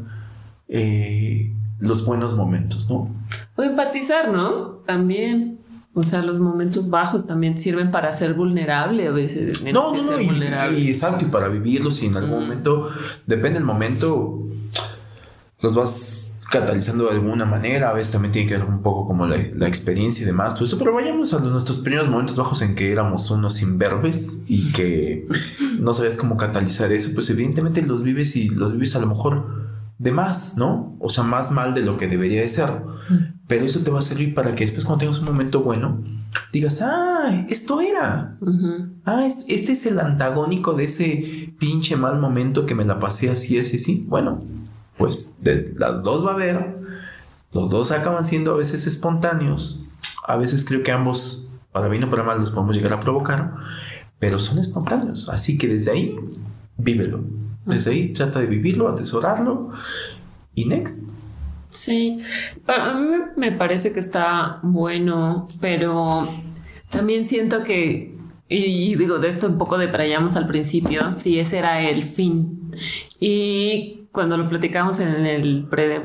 [0.67, 3.15] eh, los buenos momentos, ¿no?
[3.55, 4.83] O empatizar, ¿no?
[4.85, 5.60] También.
[5.93, 9.61] O sea, los momentos bajos también sirven para ser vulnerable a veces.
[9.63, 10.21] No, no, no,
[10.79, 12.91] y, exacto, y para vivirlos y en algún momento,
[13.27, 14.47] depende del momento,
[15.61, 19.27] los vas catalizando de alguna manera, a veces también tiene que ver un poco como
[19.27, 22.91] la, experiencia y demás, todo eso, pero vayamos a nuestros primeros momentos bajos en que
[22.91, 25.29] éramos unos imberbes y que
[25.79, 29.61] no sabías cómo catalizar eso, pues evidentemente los vives y los vives a lo mejor
[29.99, 30.97] de más, ¿no?
[30.99, 32.71] O sea, más mal de lo que debería de ser.
[33.51, 36.01] Pero eso te va a servir para que después cuando tengas un momento bueno,
[36.53, 38.39] digas, ah, esto era.
[39.05, 43.59] Ah, este es el antagónico de ese pinche mal momento que me la pasé así,
[43.59, 44.07] así, así.
[44.09, 44.41] Bueno,
[44.97, 46.79] pues de las dos va a haber,
[47.53, 49.85] los dos acaban siendo a veces espontáneos,
[50.29, 53.57] a veces creo que ambos, para bien o para mal, los podemos llegar a provocar,
[54.21, 56.15] pero son espontáneos, así que desde ahí,
[56.79, 57.25] vívelo,
[57.67, 59.71] desde ahí trata de vivirlo, atesorarlo.
[60.55, 61.20] Y next.
[61.71, 62.19] Sí,
[62.67, 66.29] a mí me parece que está bueno, pero
[66.91, 68.17] también siento que,
[68.49, 72.73] y digo, de esto un poco debrayamos al principio, si ese era el fin.
[73.21, 76.01] Y cuando lo platicamos en el pre de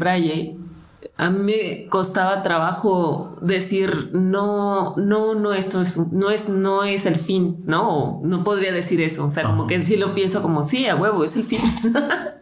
[1.18, 7.06] a mí me costaba trabajo decir no, no, no, esto es, no es, no es
[7.06, 9.26] el fin, no, no podría decir eso.
[9.26, 11.62] O sea, como que sí lo pienso como sí, a huevo, es el fin.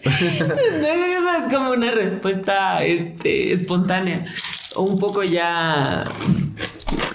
[0.03, 4.25] es como una respuesta este, espontánea
[4.75, 6.03] o un poco ya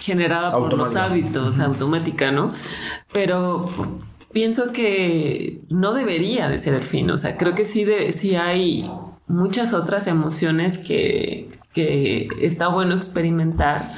[0.00, 2.52] generada por los hábitos, automática, ¿no?
[3.12, 3.68] Pero
[4.32, 7.10] pienso que no debería de ser el fin.
[7.10, 8.88] O sea, creo que sí, de, sí hay
[9.28, 13.88] muchas otras emociones que, que está bueno experimentar,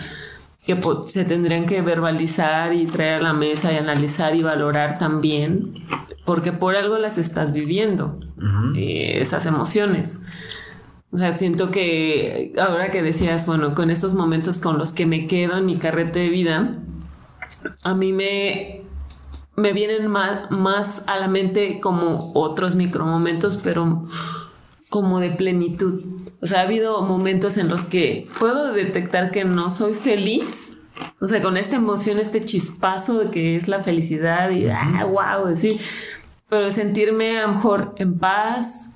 [0.67, 5.75] que se tendrían que verbalizar y traer a la mesa y analizar y valorar también,
[6.25, 8.21] porque por algo las estás viviendo,
[8.77, 10.23] eh, esas emociones.
[11.13, 15.27] O sea, siento que ahora que decías, bueno, con estos momentos con los que me
[15.27, 16.73] quedo en mi carrete de vida,
[17.83, 18.85] a mí me
[19.61, 24.07] me vienen más, a la mente como otros micromomentos, pero
[24.91, 26.03] como de plenitud.
[26.43, 30.79] O sea, ha habido momentos en los que puedo detectar que no soy feliz.
[31.21, 35.57] O sea, con esta emoción, este chispazo de que es la felicidad y ah, wow,
[35.57, 35.79] sí.
[36.49, 38.91] Pero sentirme a lo mejor en paz,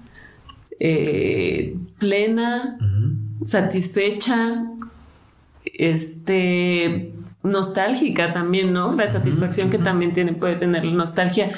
[0.80, 2.76] eh, plena,
[3.42, 4.66] satisfecha,
[5.64, 7.12] este
[7.44, 8.92] nostálgica también, ¿no?
[8.94, 11.50] La satisfacción que también tiene, puede tener la nostalgia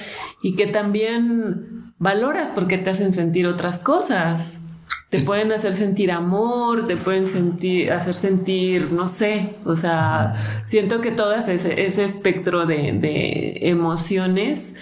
[0.42, 4.62] y que también valoras porque te hacen sentir otras cosas.
[5.10, 10.34] Te pueden hacer sentir amor, te pueden sentir, hacer sentir, no sé, o sea,
[10.66, 14.74] siento que todas ese, ese espectro de, emociones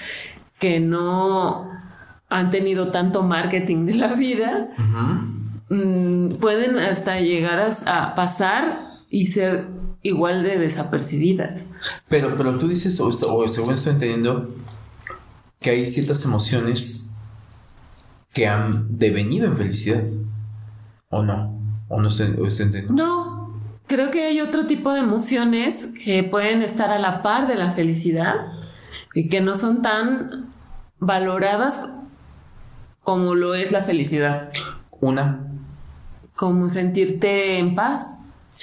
[0.59, 1.70] que no
[2.31, 4.70] han tenido tanto marketing de la vida,
[5.68, 9.68] mm, pueden hasta llegar a, pasar y ser
[10.03, 11.72] igual de desapercibidas.
[12.09, 14.55] Pero, pero tú dices, o, o según estoy entendiendo,
[15.64, 17.16] que hay ciertas emociones
[18.35, 20.03] que han devenido en felicidad.
[21.09, 21.59] ¿O no?
[21.88, 22.92] ¿O no estoy, entendiendo?
[22.92, 27.55] No, creo que hay otro tipo de emociones que pueden estar a la par de
[27.55, 28.35] la felicidad
[29.14, 30.53] y que no son tan
[30.98, 31.96] valoradas
[33.03, 34.53] como lo es la felicidad.
[35.00, 35.48] Una.
[36.37, 38.18] Como sentirte en paz,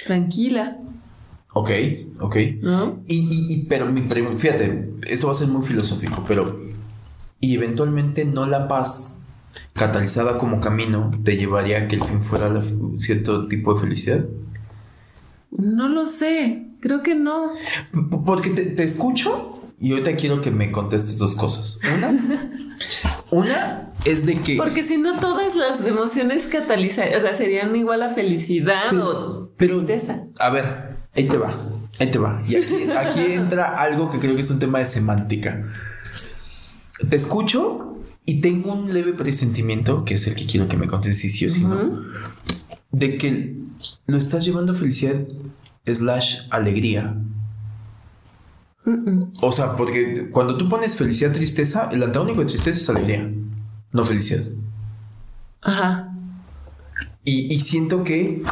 [0.06, 0.78] tranquila.
[1.52, 1.70] Ok,
[2.20, 2.36] ok.
[2.36, 6.70] Y, y, pero mi pregunta, fíjate, esto va a ser muy filosófico, pero
[7.42, 9.26] y eventualmente no la paz
[9.74, 12.48] catalizada como camino te llevaría a que el fin fuera
[12.96, 14.24] cierto tipo de felicidad?
[15.50, 17.52] No lo sé, creo que no.
[18.24, 21.80] Porque te, escucho y ahorita quiero que me contestes dos cosas.
[21.96, 22.12] Una,
[23.30, 24.56] una es de que...
[24.56, 30.26] Porque si no todas las emociones catalizadas, o sea, serían igual a felicidad o tristeza.
[30.38, 30.64] A ver,
[31.14, 31.52] ahí te va,
[31.98, 32.40] ahí te va.
[32.46, 35.66] Y aquí, aquí entra algo que creo que es un tema de semántica.
[37.08, 41.18] Te escucho y tengo un leve presentimiento, que es el que quiero que me contes
[41.18, 42.02] si sí o si no,
[42.90, 43.56] de que
[44.06, 45.26] lo estás llevando a felicidad
[45.86, 47.16] slash alegría.
[49.40, 53.30] O sea, porque cuando tú pones felicidad, tristeza, el antagónico de tristeza es alegría,
[53.92, 54.44] no felicidad.
[55.60, 56.08] Ajá.
[57.24, 58.42] Y, siento que,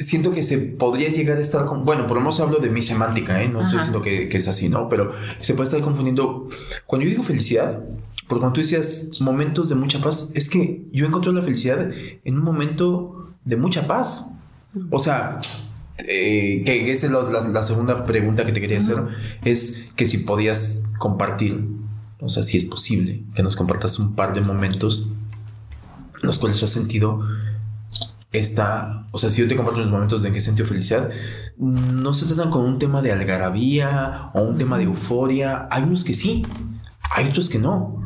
[0.00, 1.84] siento que se podría llegar a estar con.
[1.84, 3.48] Bueno, por lo menos hablo de mi semántica, ¿eh?
[3.48, 4.88] No estoy diciendo que, que, es así, ¿no?
[4.88, 6.46] Pero se puede estar confundiendo.
[6.86, 7.82] Cuando yo digo felicidad,
[8.28, 11.90] porque cuando tú decías momentos de mucha paz, es que yo encontré la felicidad
[12.24, 14.30] en un momento de mucha paz.
[14.90, 15.38] O sea,
[15.98, 18.96] eh, que esa es la, segunda pregunta que te quería hacer,
[19.44, 21.68] es que si podías compartir,
[22.20, 25.12] o sea, si es posible que nos compartas un par de momentos
[26.20, 27.22] en los cuales has sentido
[28.38, 31.10] esta, o sea, si yo te comparto los momentos en que sentido felicidad,
[31.56, 36.04] no se tratan con un tema de algarabía o un tema de euforia, hay unos
[36.04, 36.44] que sí,
[37.10, 38.04] hay otros que no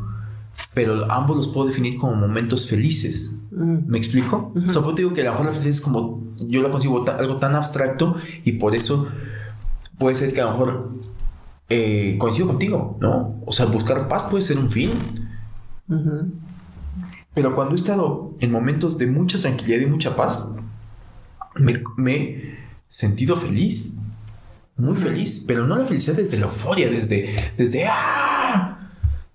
[0.73, 3.45] pero ambos los puedo definir como momentos felices.
[3.51, 3.87] Mm.
[3.87, 4.51] ¿Me explico?
[4.55, 4.95] Uh -huh.
[4.95, 8.15] digo que a lo mejor la felicidad es como, yo la consigo algo tan abstracto
[8.43, 9.07] y por eso
[9.97, 10.93] puede ser que a lo mejor
[11.69, 13.41] eh, coincido contigo, ¿no?
[13.45, 14.91] O sea, buscar paz puede ser un fin.
[17.33, 20.53] Pero cuando he estado en momentos de mucha tranquilidad y mucha paz,
[21.55, 23.95] me, he sentido feliz,
[24.75, 28.79] muy feliz, pero no la felicidad desde la euforia, desde, desde, ¡ah!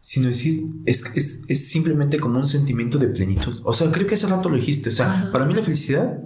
[0.01, 1.05] sino decir, es,
[1.49, 3.61] es, simplemente como un sentimiento de plenitud.
[3.65, 4.91] O sea, creo que hace rato lo dijiste.
[4.91, 6.19] O sea, para mí la felicidad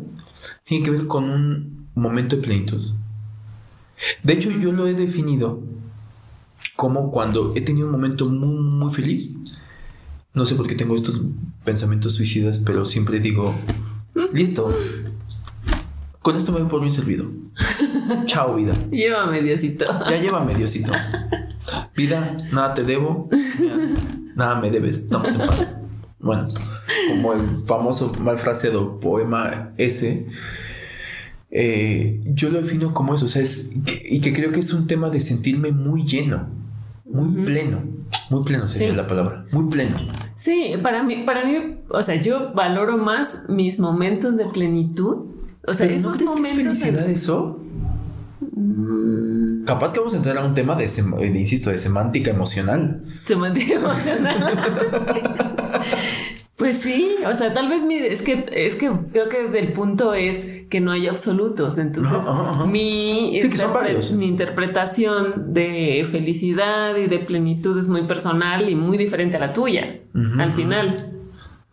[0.64, 2.83] tiene que ver con un momento de plenitud.
[4.22, 5.62] De hecho, yo lo he definido
[6.76, 9.47] como cuando he tenido un momento muy, muy feliz.
[10.38, 11.20] No sé por qué tengo estos
[11.64, 13.53] pensamientos suicidas, pero siempre digo,
[14.33, 14.70] listo.
[16.22, 17.27] Con esto me voy por bien servido.
[18.27, 18.72] Chao, vida.
[18.88, 19.85] Llévame, Diosito.
[20.09, 20.92] Ya llévame, Diosito.
[21.96, 23.29] Vida, nada te debo,
[24.37, 25.81] nada me debes, estamos en paz.
[26.20, 26.46] Bueno,
[27.09, 30.29] como el famoso mal fraseado poema ese,
[31.51, 33.72] eh, yo lo defino como eso, o sea, es,
[34.05, 36.48] y que creo que es un tema de sentirme muy lleno,
[37.05, 37.97] muy pleno,
[38.30, 39.96] muy pleno sería la palabra, muy pleno.
[40.36, 45.26] Sí, para mí, para mí, o sea, yo valoro más mis momentos de plenitud.
[45.66, 46.56] O sea, esos ¿no momentos.
[46.56, 47.60] Que es felicidad eso?
[48.52, 49.64] Mm.
[49.64, 50.84] Capaz que vamos a entrar a un tema de,
[51.34, 53.04] insisto, de semántica emocional.
[53.24, 54.58] Semántica emocional.
[56.59, 60.12] pues sí, o sea, tal vez mi, es que, es que creo que el punto
[60.12, 61.79] es que no hay absolutos.
[61.79, 62.27] Entonces,
[62.66, 63.38] Mi,
[64.12, 69.53] mi interpretación de felicidad y de plenitud es muy personal y muy diferente a la
[69.53, 71.17] tuya, al final.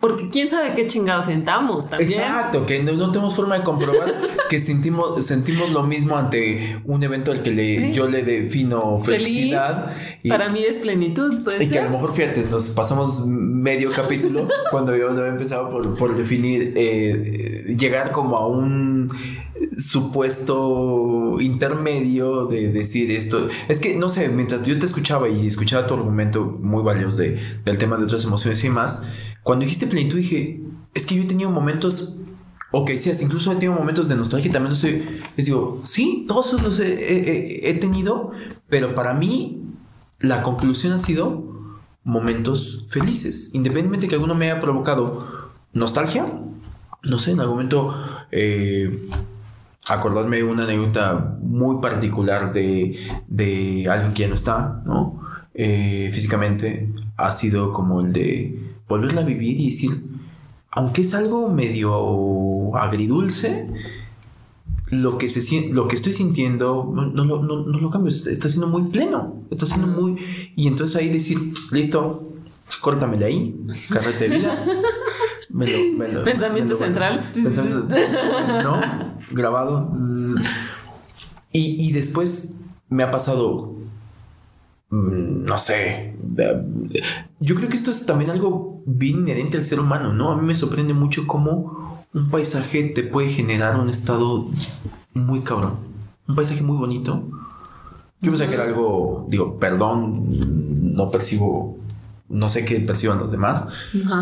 [0.07, 2.11] Porque quién sabe qué chingados sentamos también.
[2.11, 4.13] Exacto, que no, tenemos forma de comprobar
[4.51, 9.91] que sentimos, sentimos lo mismo ante un evento al que le, yo le defino felicidad.
[10.29, 11.59] Para mí es plenitud, pues.
[11.59, 16.15] Y que a lo mejor, fíjate, nos pasamos medio capítulo cuando habíamos empezado por, por
[16.15, 19.07] definir, eh, llegar como a un
[19.77, 23.47] supuesto intermedio de decir esto.
[23.67, 27.39] Es que, no sé, mientras yo te escuchaba y escuchaba tu argumento muy valioso de,
[27.63, 29.07] del tema de otras emociones y más,
[29.43, 30.61] cuando dijiste plenitud dije,
[30.93, 32.19] es que yo he tenido momentos,
[32.71, 35.03] o que seas, incluso he tenido momentos de nostalgia también, no sé,
[35.37, 38.31] les digo, sí, todos los he, he tenido,
[38.69, 39.61] pero para mí
[40.19, 41.53] la conclusión ha sido
[42.03, 45.27] momentos felices, independientemente que alguno me haya provocado
[45.73, 46.25] nostalgia,
[47.03, 47.93] no sé, en algún momento
[48.31, 49.07] eh,
[49.87, 55.21] acordarme de una anécdota muy particular de, de, alguien que ya no está, ¿no?
[55.53, 60.03] Eh, físicamente ha sido como el de volverla a vivir y decir,
[60.71, 63.67] aunque es algo medio agridulce,
[64.87, 68.67] lo que, se, lo que estoy sintiendo no, no, no, no lo cambio, está siendo
[68.67, 70.17] muy pleno, está siendo muy...
[70.55, 71.39] Y entonces ahí decir,
[71.71, 72.33] listo,
[72.81, 74.63] córtamele ahí, carrete de vida.
[76.23, 77.31] pensamiento central.
[78.63, 78.81] ¿No?
[79.35, 79.91] Grabado.
[81.51, 83.75] Y, y después me ha pasado
[84.89, 86.15] mm, no sé.
[87.39, 90.31] Yo creo que esto es también algo bien inherente al ser humano, ¿no?
[90.31, 94.45] A mí me sorprende mucho cómo un paisaje te puede generar un estado
[95.13, 95.75] muy cabrón.
[96.27, 97.23] Un paisaje muy bonito.
[98.21, 100.23] Yo pensé que era algo, digo, perdón,
[100.95, 101.77] no percibo
[102.27, 103.67] no sé qué perciban los demás,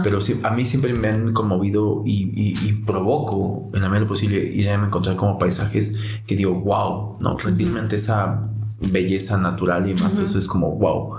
[0.04, 2.54] pero sí, a mí siempre me han conmovido y,
[2.86, 7.80] provoco en la medida posible ir a encontrar como paisajes que digo, wow, no, rendirme
[7.80, 8.50] ante esa
[8.80, 11.16] belleza natural y más, eso es como wow.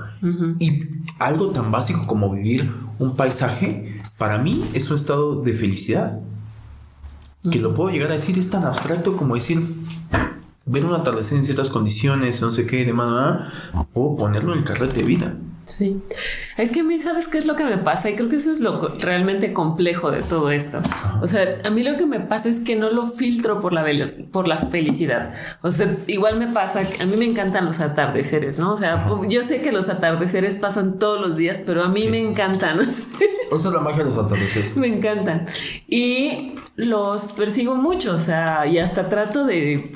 [0.59, 0.85] Y
[1.19, 6.21] algo tan básico como vivir un paisaje, para mí es un estado de felicidad.
[7.51, 9.63] Que lo puedo llegar a decir, es tan abstracto como decir,
[10.65, 13.53] ver un atardecer en ciertas condiciones, no sé qué, y demás,
[13.93, 15.37] o ponerlo en el carrete de vida.
[15.65, 16.03] Sí.
[16.57, 18.11] Es que a mí, ¿sabes qué es lo que me pasa?
[18.11, 20.81] Y creo que eso es lo realmente complejo de todo esto.
[21.23, 23.85] O sea, a mí lo que me pasa es que no lo filtro por la,
[24.31, 25.35] por la felicidad.
[25.63, 28.73] O sea, igual me pasa, que a mí me encantan los atardeceres, ¿no?
[28.73, 32.19] O sea, yo sé que los atardeceres pasan todos los días, pero a mí me
[32.19, 32.81] encantan.
[33.51, 34.77] O sea, la magia de los atardeceres.
[34.77, 35.47] me encantan.
[35.87, 39.93] Y los persigo mucho, o sea, y hasta trato de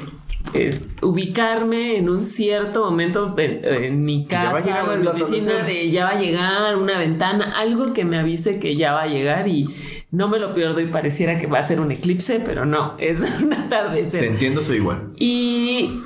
[1.02, 6.10] ubicarme en un cierto momento en, mi casa o en mi oficina de ya va
[6.10, 9.68] a llegar una ventana, algo que me avise que ya va a llegar y
[10.10, 13.40] no me lo pierdo y pareciera que va a ser un eclipse, pero no, es
[13.40, 14.20] un atardecer.
[14.20, 15.12] Te entiendo, soy igual.
[15.16, 16.00] Y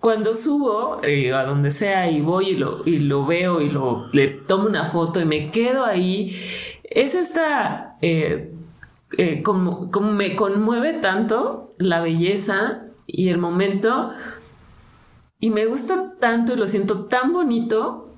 [0.00, 4.08] cuando subo eh, a donde sea y voy y lo, y lo veo y lo,
[4.12, 6.36] le tomo una foto y me quedo ahí,
[6.84, 7.96] es esta...
[8.02, 8.50] Eh,
[9.16, 12.83] eh, como, como me conmueve tanto la belleza
[13.16, 14.10] y el momento.
[15.38, 18.14] Y me gusta tanto y lo siento tan bonito,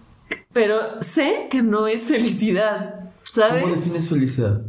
[0.52, 3.10] pero sé que no es felicidad.
[3.20, 3.62] ¿Sabes?
[3.62, 4.62] ¿Cómo defines felicidad?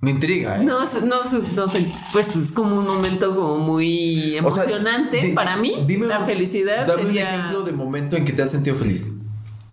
[0.00, 0.64] Me intriga, ¿eh?
[0.64, 1.20] No, no,
[1.54, 5.84] no sé, pues es como un momento como muy emocionante para mí.
[5.86, 6.86] Dime la felicidad.
[6.86, 9.29] Dame un ejemplo de momento en que te has sentido feliz.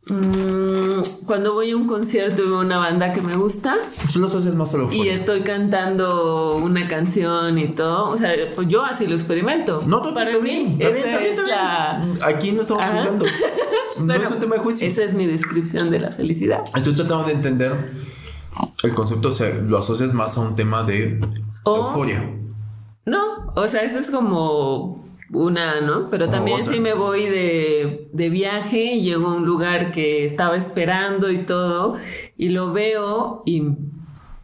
[0.09, 3.77] Mm, cuando voy a un concierto y veo una banda que me gusta.
[4.09, 8.09] Solo asocias más a lo Y estoy cantando una canción y todo.
[8.09, 9.83] O sea, pues yo así lo experimento.
[9.85, 12.03] No, tú Para mí, esa es la.
[12.23, 13.25] Aquí no estamos juzgando.
[13.99, 14.87] no es un tema de juicio.
[14.87, 16.63] Esa es mi descripción de la felicidad.
[16.75, 17.73] Estoy tratando de entender
[18.83, 19.29] el concepto.
[19.29, 21.19] O sea, lo asocias más a un tema de
[21.65, 22.23] euforia.
[23.05, 26.09] No, o sea, eso es como una, ¿no?
[26.09, 30.55] Pero también si me voy de, de, viaje y llego a un lugar que estaba
[30.55, 31.97] esperando y todo,
[32.37, 33.63] y lo veo y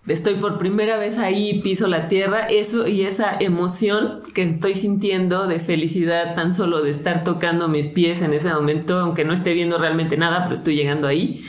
[0.07, 5.47] estoy por primera vez ahí, piso la tierra, eso y esa emoción que estoy sintiendo
[5.47, 9.53] de felicidad tan solo de estar tocando mis pies en ese momento, aunque no esté
[9.53, 11.43] viendo realmente nada, pero estoy llegando ahí,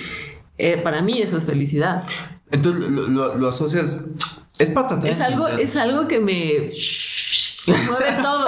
[0.59, 2.05] eh, para mí eso es felicidad.
[2.51, 4.05] Entonces lo, asocias...
[4.57, 5.09] Es patata.
[5.09, 6.71] Es algo, es algo que me
[7.67, 8.47] mueve todo.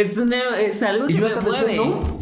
[0.00, 1.76] Es, es algo que me mueve.
[1.76, 2.18] ¿no?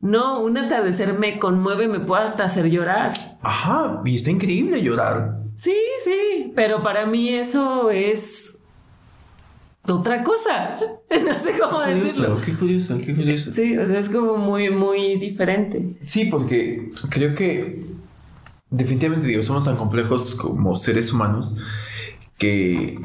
[0.00, 3.38] No, un atardecer me conmueve, me puede hasta hacer llorar.
[3.42, 5.40] Ajá, y está increíble llorar.
[5.54, 8.62] Sí, sí, pero para mí eso es
[9.86, 10.76] otra cosa.
[11.24, 12.40] no sé cómo decirlo.
[12.40, 13.50] Qué curioso, qué curioso.
[13.50, 15.96] Sí, o sea, es como muy, muy diferente.
[16.00, 17.84] Sí, porque creo que
[18.70, 21.56] definitivamente digo, somos tan complejos como seres humanos
[22.38, 22.98] que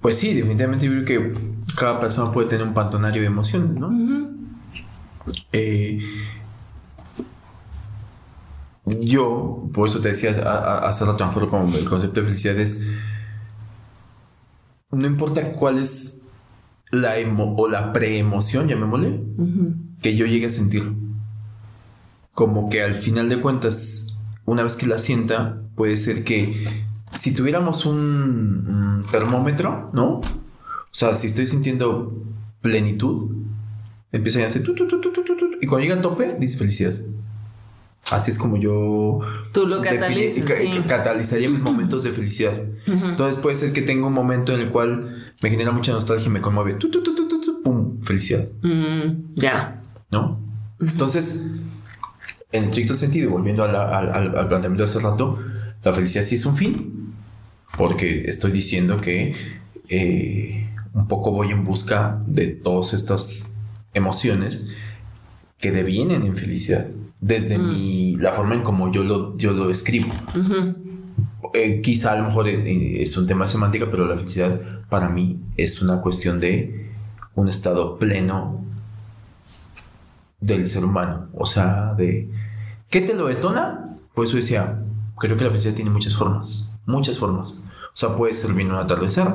[0.00, 1.32] pues sí, definitivamente yo creo que
[1.76, 3.90] cada persona puede tener un pantonario de emociones, ¿no?
[5.52, 6.00] Eh,
[8.84, 12.88] yo, por eso te decía hace rato, mejor como el concepto de felicidad es,
[14.90, 16.30] no importa cuál es
[16.90, 19.24] la emo o la preemoción, llamémosle,
[20.00, 20.92] que yo llegue a sentir.
[22.34, 27.34] Como que al final de cuentas, una vez que la sienta, puede ser que si
[27.34, 30.20] tuviéramos un, termómetro, ¿no?
[30.92, 32.22] O sea, si estoy sintiendo
[32.60, 33.30] plenitud,
[34.12, 35.00] empieza a hacer tu, tu, tu,
[35.60, 36.92] y cuando llega al tope, dice felicidad.
[38.10, 39.20] Así es como yo
[39.54, 40.50] Tú lo catalizas,
[40.86, 42.52] catalizaría mis momentos de felicidad.
[42.86, 46.30] Entonces puede ser que tenga un momento en el cual me genera mucha nostalgia y
[46.30, 46.76] me conmueve.
[47.64, 48.02] ¡Pum!
[48.02, 48.44] Felicidad.
[48.60, 49.80] Mm, ya.
[50.10, 50.40] ¿No?
[50.80, 51.60] Entonces,
[52.50, 55.38] en estricto sentido, volviendo al, al planteamiento de hace rato,
[55.84, 57.14] la felicidad sí es un fin,
[57.78, 59.34] porque estoy diciendo que
[59.88, 63.62] eh, un poco voy en busca de todas estas
[63.94, 64.74] emociones
[65.58, 66.86] que devienen en felicidad
[67.22, 67.68] desde mm.
[67.68, 70.12] mi, la forma en como yo lo, yo lo escribo.
[71.54, 75.38] eh, quizá a lo mejor eh, es un tema semántica, pero la felicidad para mí
[75.56, 76.90] es una cuestión de
[77.34, 78.62] un estado pleno
[80.40, 81.28] del ser humano.
[81.32, 82.28] O sea, de...
[82.90, 83.96] ¿Qué te lo detona?
[84.14, 84.82] Pues yo decía,
[85.16, 87.70] creo que la felicidad tiene muchas formas, muchas formas.
[87.86, 89.28] O sea, puede ser viendo un atardecer,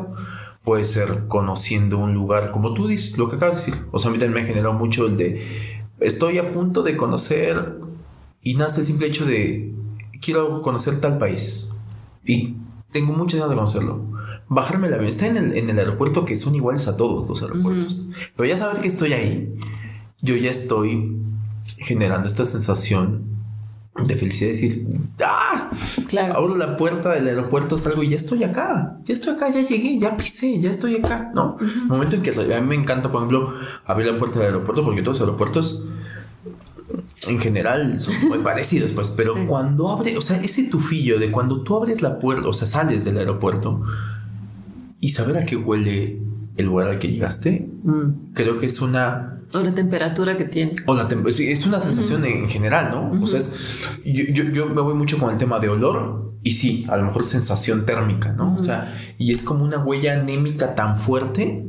[0.67, 3.87] puede ser conociendo un lugar, como tú dices, lo que acabas de decir.
[3.93, 5.41] O sea, a mí también me ha generado mucho el de,
[6.01, 7.79] estoy a punto de conocer
[8.43, 9.73] y nace el simple hecho de,
[10.21, 11.71] quiero conocer tal país.
[12.25, 12.57] Y
[12.91, 14.05] tengo muchas ganas de conocerlo.
[14.49, 15.07] Bajarme el avión.
[15.07, 18.09] Está en el, en el aeropuerto que son iguales a todos los aeropuertos.
[18.35, 19.55] Pero ya saber que estoy ahí,
[20.21, 21.17] yo ya estoy
[21.77, 23.36] generando esta sensación
[24.05, 24.85] de felicidad, decir,
[25.23, 25.69] ¡ah!
[26.07, 26.35] Claro.
[26.35, 29.99] Abro la puerta del aeropuerto, salgo y ya estoy acá, ya estoy acá, ya llegué,
[29.99, 31.57] ya pisé, ya estoy acá, ¿no?
[31.87, 33.53] Momento en que a mí me encanta, por ejemplo,
[33.85, 35.85] abrir la puerta del aeropuerto, porque todos los aeropuertos
[37.27, 41.61] en general son muy parecidos, pues, pero cuando abre, o sea, ese tufillo de cuando
[41.63, 43.83] tú abres la puerta, o sea, sales del aeropuerto
[44.99, 46.21] y saber a qué huele
[46.57, 48.33] el lugar al que llegaste, Mm.
[48.33, 50.75] creo que es una O la temperatura que tiene.
[50.87, 53.23] o la sí, es una sensación en general, ¿no?
[53.23, 53.57] O sea, es-
[54.05, 57.03] yo, yo, yo me voy mucho con el tema de olor y sí, a lo
[57.05, 58.55] mejor sensación térmica, ¿no?
[58.59, 61.65] O sea, y es como una huella anémica tan fuerte,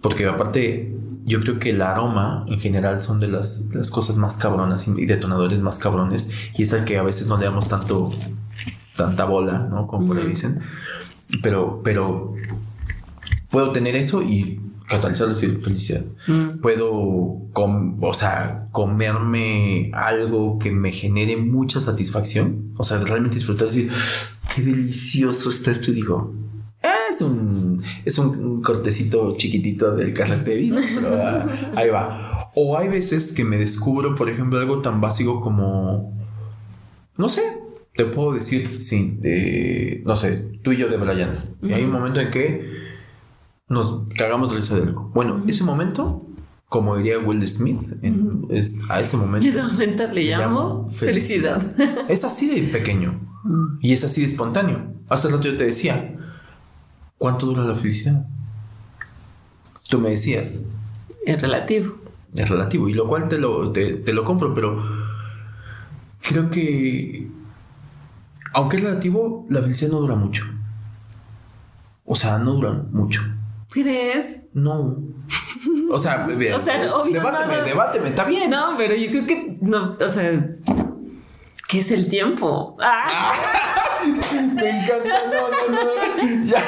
[0.00, 0.94] porque aparte
[1.26, 4.88] yo creo que el aroma en general son de las, de las cosas más cabronas
[4.88, 8.10] y detonadores más cabrones y es al que a veces no le damos tanto,
[8.96, 9.86] tanta bola, ¿no?
[9.86, 10.58] Como por ahí dicen.
[11.42, 12.34] Pero, pero
[13.50, 16.60] puedo tener eso y catalizarlo y felicidad Mm.
[16.60, 22.72] puedo, com- o sea, comerme algo que me genere mucha satisfacción.
[22.76, 23.90] O sea, realmente disfrutar, decir,
[24.54, 25.92] qué delicioso está esto.
[25.92, 26.34] Y digo,
[26.82, 31.46] "Ah, es un, es un, cortecito chiquitito del carrete de vino, pero ah,
[31.76, 32.50] ahí va.
[32.56, 36.12] O hay veces que me descubro, por ejemplo, algo tan básico como,
[37.16, 37.42] no sé,
[37.96, 41.32] te puedo decir, sí, de, no sé, tú y yo de Brian.
[41.62, 42.79] Y hay un momento en que
[43.70, 45.10] nos cagamos de risa de algo.
[45.14, 46.26] Bueno, ese momento,
[46.68, 49.48] como diría Will Smith, en- es, a ese momento.
[49.48, 51.62] Ese momento le le llamo felicidad.
[52.08, 53.18] Es así de pequeño
[53.80, 54.92] y es así de espontáneo.
[55.08, 56.14] Hace rato yo te decía,
[57.16, 58.26] ¿cuánto dura la felicidad?
[59.88, 60.66] Tú me decías,
[61.24, 61.94] Es relativo.
[62.34, 64.82] es relativo, y lo cual te lo, te, te lo compro, pero
[66.22, 67.28] creo que,
[68.52, 70.44] aunque es relativo, la felicidad no dura mucho.
[72.04, 73.22] O sea, no dura mucho.
[73.70, 74.46] ¿Crees?
[74.52, 74.98] No.
[75.90, 77.64] O sea, bien, O sea, obvio, debáteme, no, no.
[77.66, 78.50] debáteme, está bien.
[78.50, 80.56] No, pero yo creo que no, o sea,
[81.68, 82.76] ¿qué es el tiempo?
[82.80, 83.32] Ah,
[84.54, 86.44] Me encanta, no, no, no.
[86.46, 86.62] Ya.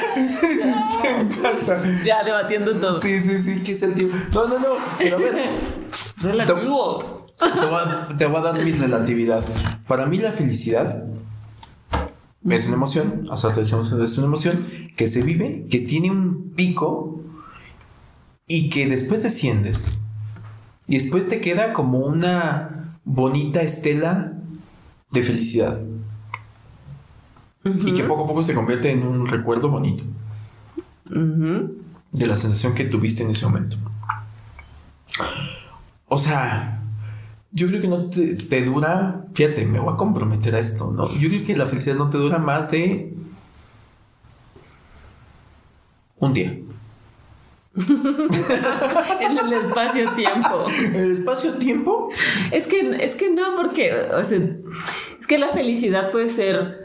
[1.02, 1.82] Me encanta.
[2.04, 3.00] ya debatiendo todo.
[3.00, 4.16] Sí, sí, sí, ¿qué es el tiempo?
[4.34, 4.68] No, no, no.
[4.98, 5.50] Pero a ver,
[6.20, 7.26] Relativo.
[7.38, 9.42] te voy, a, te voy a dar mi relatividad.
[9.88, 11.04] Para mí, la felicidad
[12.48, 13.24] es una emoción.
[13.30, 14.66] Hasta te decíamos, es una emoción
[14.96, 17.20] que se vive, que tiene un pico
[18.46, 19.98] y que después desciendes.
[20.88, 24.32] Y después te queda como una bonita estela
[25.10, 25.80] de felicidad.
[27.64, 30.04] Y que poco a poco se convierte en un recuerdo bonito
[31.04, 33.76] de la sensación que tuviste en ese momento.
[36.08, 36.71] O sea,
[37.52, 41.12] yo creo que no te, te dura, fíjate, me voy a comprometer a esto, ¿no?
[41.14, 43.12] Yo creo que la felicidad no te dura más de
[46.18, 46.58] un día.
[47.74, 50.66] En el espacio-tiempo.
[50.94, 52.10] El espacio-tiempo,
[52.50, 54.38] Es que, es que no, porque, o sea,
[55.18, 56.82] es que la felicidad puede ser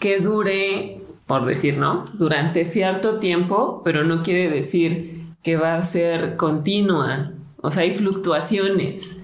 [0.00, 2.06] que dure, por decir, ¿no?
[2.14, 7.32] Durante cierto tiempo, pero no quiere decir que va a ser continua.
[7.60, 9.23] O sea, hay fluctuaciones.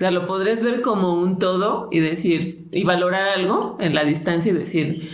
[0.00, 2.42] O sea, lo podrás ver como un todo y decir,
[2.72, 5.10] y valorar algo en la distancia y decir,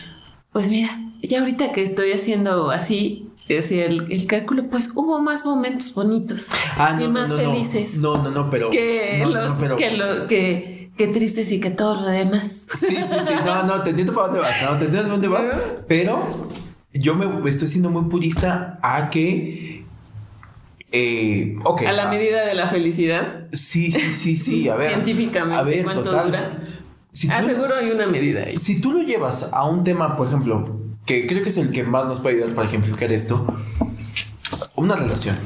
[0.53, 5.45] pues mira, ya ahorita que estoy haciendo así, decir el, el cálculo, pues hubo más
[5.45, 8.71] momentos bonitos Ah, y más felices No, no, no, pero.
[8.71, 12.67] que los pero- que lo que, que tristes y que todo lo demás.
[12.77, 12.95] Sí, sí,
[13.27, 13.33] sí.
[13.45, 14.63] No, no, te entiendo para dónde vas.
[14.63, 15.53] No, te entiendo para dónde vas.
[15.89, 16.29] Pero
[16.95, 19.76] yo me estoy siendo muy purista a que.
[20.93, 21.83] Eh, ok.
[21.83, 24.69] A la ah, medida de la felicidad, Sí, sí, sí, sí.
[24.69, 24.91] A ver.
[24.91, 26.27] científicamente, a ver, ¿cuánto total.
[26.27, 26.59] dura?
[27.13, 28.57] Si Ah, hay una medida ahí.
[28.57, 31.83] si tú lo llevas a un tema, por ejemplo, que creo que es el que
[31.83, 33.47] más nos puede ayudar para ejemplificar esto,
[34.75, 35.37] una relación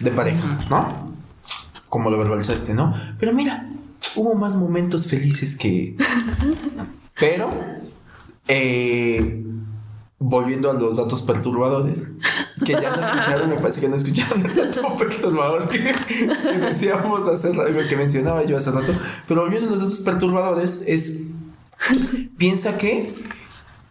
[0.00, 1.14] de pareja, ¿no?
[1.88, 2.94] Como lo verbalizaste, ¿no?
[3.18, 3.64] Pero mira,
[4.16, 5.96] hubo más momentos felices que...
[7.18, 7.50] Pero,
[8.48, 9.42] eh,
[10.26, 12.14] volviendo a los datos perturbadores,
[12.64, 17.28] que ya no escucharon, me parece que no escucharon el dato perturbador que, que decíamos
[17.28, 18.94] hace rato, que mencionaba yo hace rato,
[19.28, 21.24] pero volviendo a los datos perturbadores es,
[22.38, 23.14] piensa que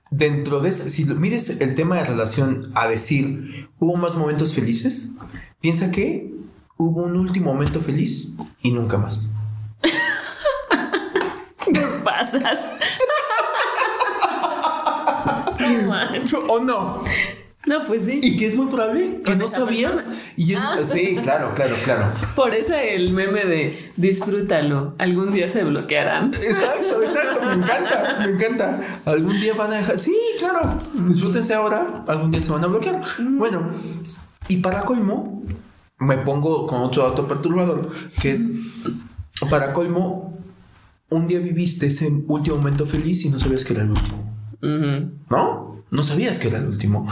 [0.09, 5.17] dentro de si mires el tema de relación a decir, ¿hubo más momentos felices?
[5.61, 6.34] Piensa que
[6.77, 9.36] hubo un último momento feliz y nunca más.
[11.71, 12.79] ¿Qué pasas?
[16.49, 17.04] ¿O no?
[17.66, 18.20] No, pues sí.
[18.22, 19.91] Y que es muy probable que ¿Con no sabías.
[19.93, 20.18] persona?
[20.36, 20.76] Y es- Ah.
[20.84, 22.06] sí, claro, claro, claro.
[22.36, 24.95] Por eso el meme de disfrútalo.
[24.97, 26.28] Algún día se bloquearán.
[26.34, 29.01] Exacto, exacto, me encanta, me encanta.
[29.06, 29.97] Algún día van a dejar.
[29.97, 30.78] Sí, claro,
[31.08, 33.01] disfrútense ahora, algún día se van a bloquear.
[33.20, 33.70] Bueno,
[34.49, 35.41] y para colmo,
[35.99, 37.89] me pongo con otro dato perturbador,
[38.22, 38.51] que es,
[39.49, 40.38] para colmo,
[41.10, 44.32] un día viviste ese último momento feliz y no sabías que era el último.
[44.64, 45.84] ¿No?
[45.91, 47.07] No sabías que era el último.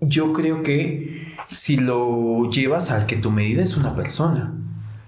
[0.00, 4.54] Yo creo que si lo llevas a que tu medida es una persona,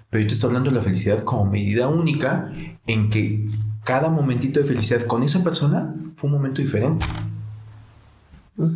[0.09, 2.51] pero yo te estoy hablando de la felicidad como medida única
[2.85, 3.47] en que
[3.83, 7.05] cada momentito de felicidad con esa persona fue un momento diferente.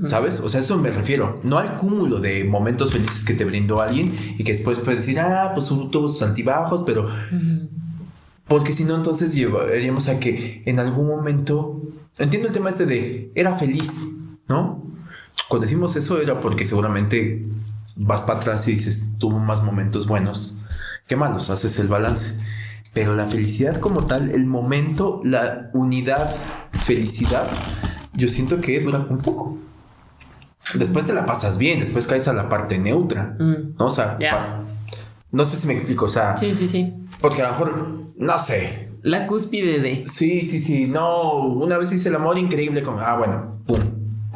[0.01, 0.39] ¿Sabes?
[0.39, 1.39] O sea, a eso me refiero.
[1.43, 5.19] No al cúmulo de momentos felices que te brindó alguien y que después puedes decir,
[5.19, 7.07] ah, pues tuvo sus altibajos, pero
[8.47, 11.81] porque si no, entonces llevaríamos a que en algún momento.
[12.17, 14.07] Entiendo el tema este de era feliz,
[14.47, 14.83] ¿no?
[15.49, 17.45] Cuando decimos eso era porque seguramente
[17.95, 20.63] vas para atrás y dices tuvo más momentos buenos
[21.07, 22.39] que malos, haces el balance.
[22.93, 26.33] Pero la felicidad como tal, el momento, la unidad,
[26.79, 27.47] felicidad,
[28.13, 29.57] yo siento que dura un poco.
[30.73, 33.75] Después te la pasas bien, después caes a la parte neutra, Mm.
[33.77, 33.85] ¿no?
[33.85, 34.17] O sea,
[35.31, 36.93] no sé si me explico, o sea, Sí, sí, sí.
[37.21, 38.91] Porque a lo mejor, no sé.
[39.03, 40.03] La cúspide de.
[40.07, 40.85] Sí, sí, sí.
[40.87, 42.99] No, una vez hice el amor increíble con.
[42.99, 43.79] Ah, bueno, pum.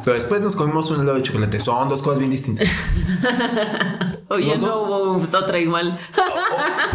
[0.04, 1.60] Pero después nos comimos un helado de chocolate.
[1.60, 2.68] Son dos cosas bien distintas.
[4.28, 5.98] Oye, no hubo otra igual.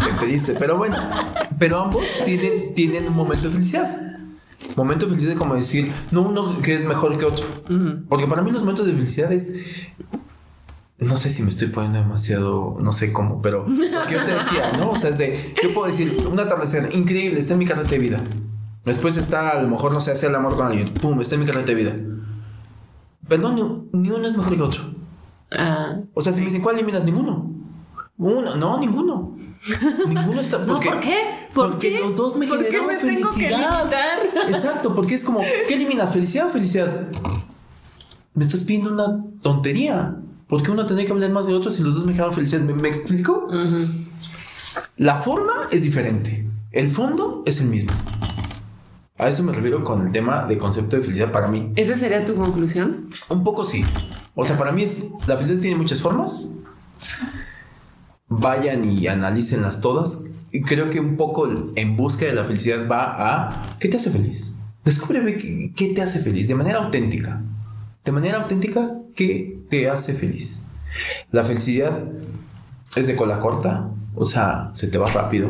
[0.04, 0.56] Me entendiste.
[0.56, 0.98] Pero bueno,
[1.58, 4.02] pero ambos tienen, tienen un momento de felicidad.
[4.76, 7.46] Momento de felicidad como decir, no uno que es mejor que otro.
[8.10, 9.56] Porque para mí los momentos de felicidad es.
[11.00, 14.34] No sé si me estoy poniendo demasiado, no sé cómo, pero lo que yo te
[14.34, 14.92] decía, ¿no?
[14.92, 18.00] O sea, es de, yo puedo decir, un atardecer increíble, está en mi carrete de
[18.00, 18.24] vida.
[18.84, 21.42] Después está, a lo mejor, no sé, hacer el amor con alguien, pum, está en
[21.42, 21.96] mi carrete de vida.
[23.28, 24.82] Perdón, ni, ni uno es mejor que otro.
[25.52, 27.06] Ah, O sea, si me dicen, ¿cuál eliminas?
[27.06, 27.52] Ninguno.
[28.18, 29.36] Uno, no, ninguno.
[30.08, 30.58] Ninguno está.
[30.60, 31.18] no, ¿por qué?
[31.54, 32.00] ¿Por porque qué?
[32.00, 33.92] los dos me ¿Por qué me tengo que felicidad.
[34.50, 36.12] Exacto, porque es como, ¿qué eliminas?
[36.12, 37.08] ¿Felicidad o felicidad?
[38.34, 40.16] Me estás pidiendo una tontería.
[40.48, 42.62] ¿Por qué uno tendría que hablar más de otro si los dos me generaron felicidad?
[42.62, 43.50] ¿Me, me explico?
[44.98, 46.48] La forma es diferente.
[46.72, 47.92] El fondo es el mismo.
[49.18, 51.74] A eso me refiero con el tema de concepto de felicidad para mí.
[51.76, 53.10] ¿Esa sería tu conclusión?
[53.30, 53.84] Un poco sí.
[54.36, 55.10] O sea, para mí es.
[55.26, 56.56] La felicidad tiene muchas formas.
[58.28, 60.36] Vayan y analícenlas todas.
[60.52, 63.16] Y creo que un poco en busca de la felicidad va
[63.48, 63.78] a.
[63.80, 64.60] ¿Qué te hace feliz?
[64.86, 67.42] Descúbreme qué te hace feliz de manera auténtica.
[68.06, 70.70] De manera auténtica, ¿qué te hace feliz?
[71.32, 72.04] La felicidad
[72.96, 73.90] es de cola corta.
[74.16, 75.50] O sea, se te va rápido.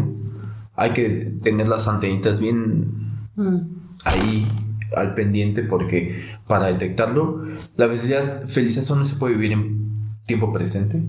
[0.76, 3.05] Hay que tener las antenitas bien
[3.36, 3.59] Mm.
[4.05, 4.47] ahí
[4.95, 7.43] al pendiente porque para detectarlo,
[7.78, 9.91] la felicidad, felicidad solo no se puede vivir en
[10.26, 11.03] tiempo presente.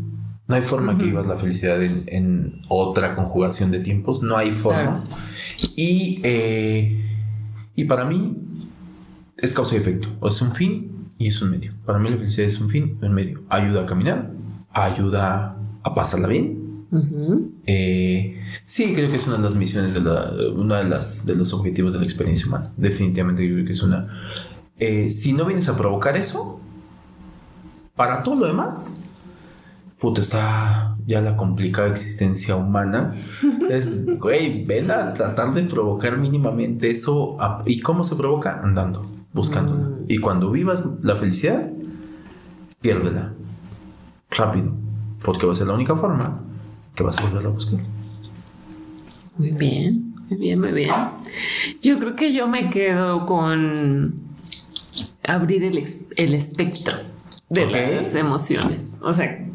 [0.47, 4.23] No hay forma que vivas la felicidad en, en otra conjugación de tiempos.
[4.23, 5.03] No hay forma.
[5.03, 5.03] Claro.
[5.77, 7.05] Y, eh,
[7.75, 8.37] y para mí
[9.39, 10.09] es causa y efecto.
[10.21, 11.73] O es un fin y es un medio.
[11.85, 13.43] Para mí la felicidad es un fin y un medio.
[13.49, 14.31] Ayuda a caminar,
[14.73, 16.69] ayuda a pasarla bien,
[17.67, 21.35] eh, sí, creo que es una de las misiones de la, una de las de
[21.35, 22.73] los objetivos de la experiencia humana.
[22.77, 24.09] Definitivamente creo que es una.
[24.79, 26.61] eh, si no vienes a provocar eso,
[27.95, 29.01] para todo lo demás,
[29.99, 33.15] puta, está ya la complicada existencia humana.
[33.69, 37.37] Es, güey, ven a tratar de provocar mínimamente eso.
[37.67, 38.61] ¿Y cómo se provoca?
[38.63, 39.05] Andando,
[39.35, 39.91] buscándola.
[40.09, 41.71] Y cuando vivas la felicidad,
[42.81, 43.35] piérdela.
[44.31, 44.73] Rápido.
[45.23, 46.41] Porque va a ser la única forma
[46.95, 47.81] que vas a volver a buscar.
[49.37, 50.95] Muy bien, muy bien, muy bien.
[51.83, 54.15] Yo creo que yo me quedo con
[55.25, 55.85] abrir el,
[56.17, 56.97] el espectro
[57.51, 58.97] de las emociones.
[59.03, 59.47] O sea,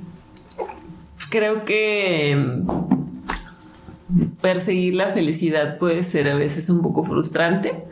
[1.30, 2.62] creo que
[4.41, 7.86] perseguir la felicidad puede ser a veces un poco frustrante.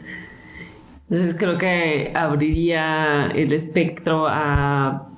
[1.12, 5.10] Entonces creo que abriría el espectro a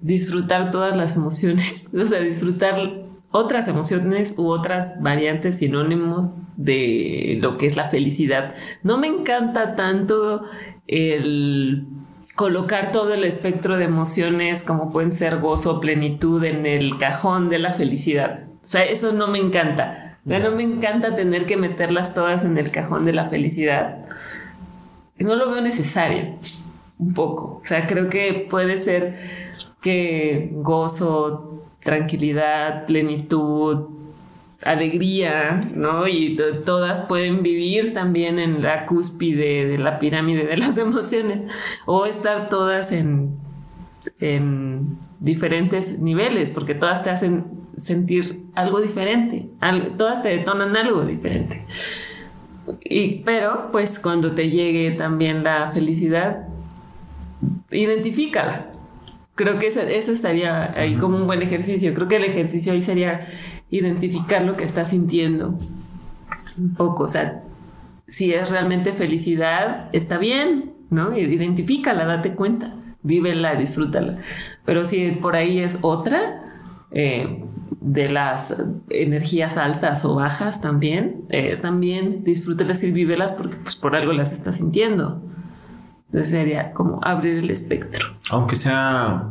[0.00, 2.78] disfrutar todas las emociones, o sea, disfrutar
[3.30, 8.54] otras emociones u otras variantes sinónimos de lo que es la felicidad.
[8.82, 10.44] No me encanta tanto
[10.86, 11.86] el
[12.34, 17.58] colocar todo el espectro de emociones como pueden ser gozo, plenitud en el cajón de
[17.58, 18.46] la felicidad.
[18.62, 20.09] O sea, eso no me encanta.
[20.28, 24.04] Sea, no me encanta tener que meterlas todas en el cajón de la felicidad.
[25.18, 26.36] no lo veo necesario,
[26.98, 27.60] un poco.
[27.62, 29.18] O sea, creo que puede ser
[29.82, 33.88] que gozo, tranquilidad, plenitud,
[34.64, 36.06] alegría, ¿no?
[36.06, 41.42] Y todas pueden vivir también en la cúspide de la pirámide de las emociones
[41.86, 43.38] o estar todas en,
[44.18, 47.44] en diferentes niveles, porque todas te hacen
[47.76, 49.48] sentir algo diferente,
[49.96, 51.64] todas te detonan algo diferente.
[52.84, 56.48] Y, pero, pues cuando te llegue también la felicidad,
[57.70, 58.72] identifícala.
[59.34, 61.94] Creo que eso, eso estaría ahí como un buen ejercicio.
[61.94, 63.26] Creo que el ejercicio ahí sería
[63.70, 65.58] identificar lo que estás sintiendo.
[66.58, 67.42] Un poco, o sea,
[68.06, 71.16] si es realmente felicidad, está bien, ¿no?
[71.16, 74.18] Identifícala, date cuenta, vívela, disfrútala.
[74.64, 76.42] Pero si por ahí es otra,
[76.90, 77.44] eh,
[77.80, 83.96] de las energías altas o bajas también, eh, también disfrútelas y vívelas porque pues por
[83.96, 85.22] algo las estás sintiendo.
[86.06, 88.08] Entonces sería como abrir el espectro.
[88.30, 89.28] Aunque sea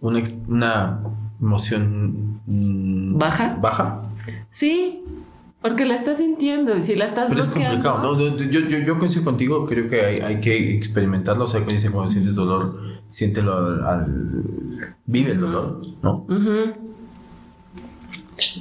[0.00, 1.00] una, una
[1.40, 3.56] emoción mm, baja.
[3.60, 4.00] Baja.
[4.50, 5.04] Sí,
[5.62, 8.18] porque la estás sintiendo y si la estás Pero es complicado, ¿no?
[8.18, 11.44] Yo, yo, yo, coincido contigo, creo que hay, hay, que experimentarlo.
[11.44, 13.52] O sea, cuando dicen cuando sientes dolor, siéntelo
[13.86, 14.06] al.
[15.04, 16.26] vive el dolor, ¿no?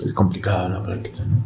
[0.04, 1.38] Es complicado la práctica, ¿no?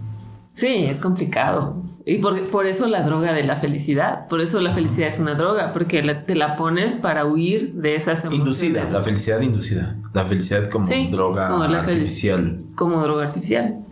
[0.54, 1.84] Sí, es complicado.
[2.06, 4.28] Y por, por, eso la droga de la felicidad.
[4.28, 8.26] Por eso la felicidad es una droga, porque te la pones para huir de esas
[8.26, 8.64] emociones.
[8.64, 9.96] Inducida, la felicidad inducida.
[10.14, 12.60] La felicidad como droga artificial.
[12.76, 13.84] Como droga artificial.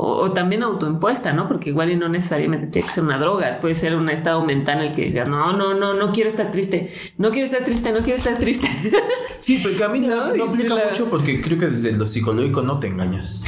[0.00, 1.48] O, también autoimpuesta, ¿no?
[1.48, 3.58] Porque igual y no necesariamente tiene que ser una droga.
[3.60, 6.52] Puede ser un estado mental en el que digas, no, no, no, no quiero estar
[6.52, 6.92] triste.
[7.16, 8.68] No quiero estar triste, no quiero estar triste.
[9.40, 12.80] Sí, porque a mí no, no aplica mucho porque creo que desde lo psicológico no
[12.80, 13.44] te engañas.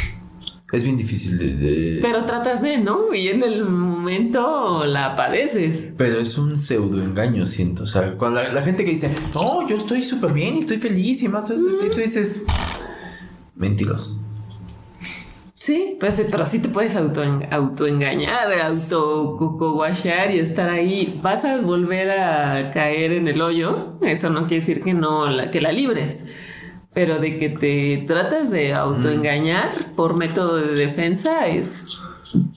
[0.72, 3.12] Es bien difícil de, Pero tratas de, ¿no?
[3.12, 5.92] Y en el momento la padeces.
[5.96, 7.82] Pero es un pseudo engaño, siento.
[7.82, 11.24] O sea, cuando la, gente que dice, no, yo estoy súper bien y estoy feliz
[11.24, 12.44] y más, tú dices,
[13.56, 14.24] mentiroso.
[15.60, 19.36] Sí, pues, pero sí te puedes auto, autoengañar, auto
[20.32, 21.20] y estar ahí.
[21.22, 23.98] Vas a volver a caer en el hoyo.
[24.00, 26.28] Eso no quiere decir que no, que la libres
[26.92, 31.89] pero de que te tratas de autoengañar por método de defensa es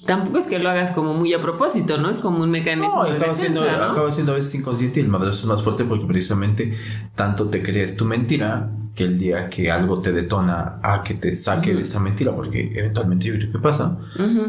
[0.05, 2.09] tampoco es que lo hagas como muy a propósito, ¿no?
[2.09, 3.03] Es como un mecanismo.
[3.03, 6.05] No, acaba, siendo, acaba siendo a veces inconsciente y el madrazo es más fuerte porque
[6.05, 6.77] precisamente
[7.15, 11.33] tanto te crees tu mentira que el día que algo te detona a que te
[11.33, 13.99] saque de esa mentira, porque eventualmente yo creo que pasa,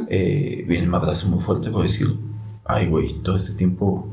[0.08, 2.14] eh, viene el madrazo muy fuerte por decir,
[2.64, 4.08] ay, güey, todo este tiempo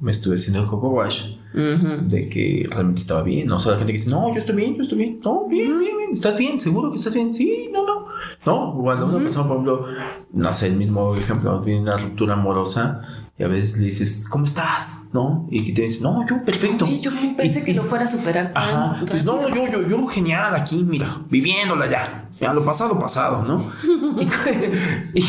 [0.00, 3.50] me estuve haciendo el coco wash de que realmente estaba bien.
[3.52, 5.20] O sea, la gente que dice, no, yo estoy bien, yo estoy bien.
[5.24, 5.93] No, bien, bien.
[6.14, 6.58] ¿Estás bien?
[6.58, 7.34] ¿Seguro que estás bien?
[7.34, 8.06] Sí, no, no.
[8.46, 9.86] No, cuando una persona, por ejemplo,
[10.32, 13.02] no sé, el mismo ejemplo, viene una ruptura amorosa
[13.36, 15.08] y a veces le dices, ¿cómo estás?
[15.12, 15.46] ¿No?
[15.50, 16.86] Y te dice, no, yo perfecto.
[16.86, 18.52] yo pensé que lo fuera a superar.
[18.54, 19.02] Ajá.
[19.08, 22.28] Pues no, yo, yo, yo genial aquí, mira, viviéndola ya.
[22.40, 23.70] Ya lo pasado, pasado, ¿no?
[25.14, 25.20] y,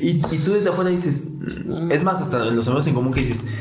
[0.00, 1.38] y, y, tú desde afuera dices,
[1.90, 3.52] es más, hasta los amigos en común que dices,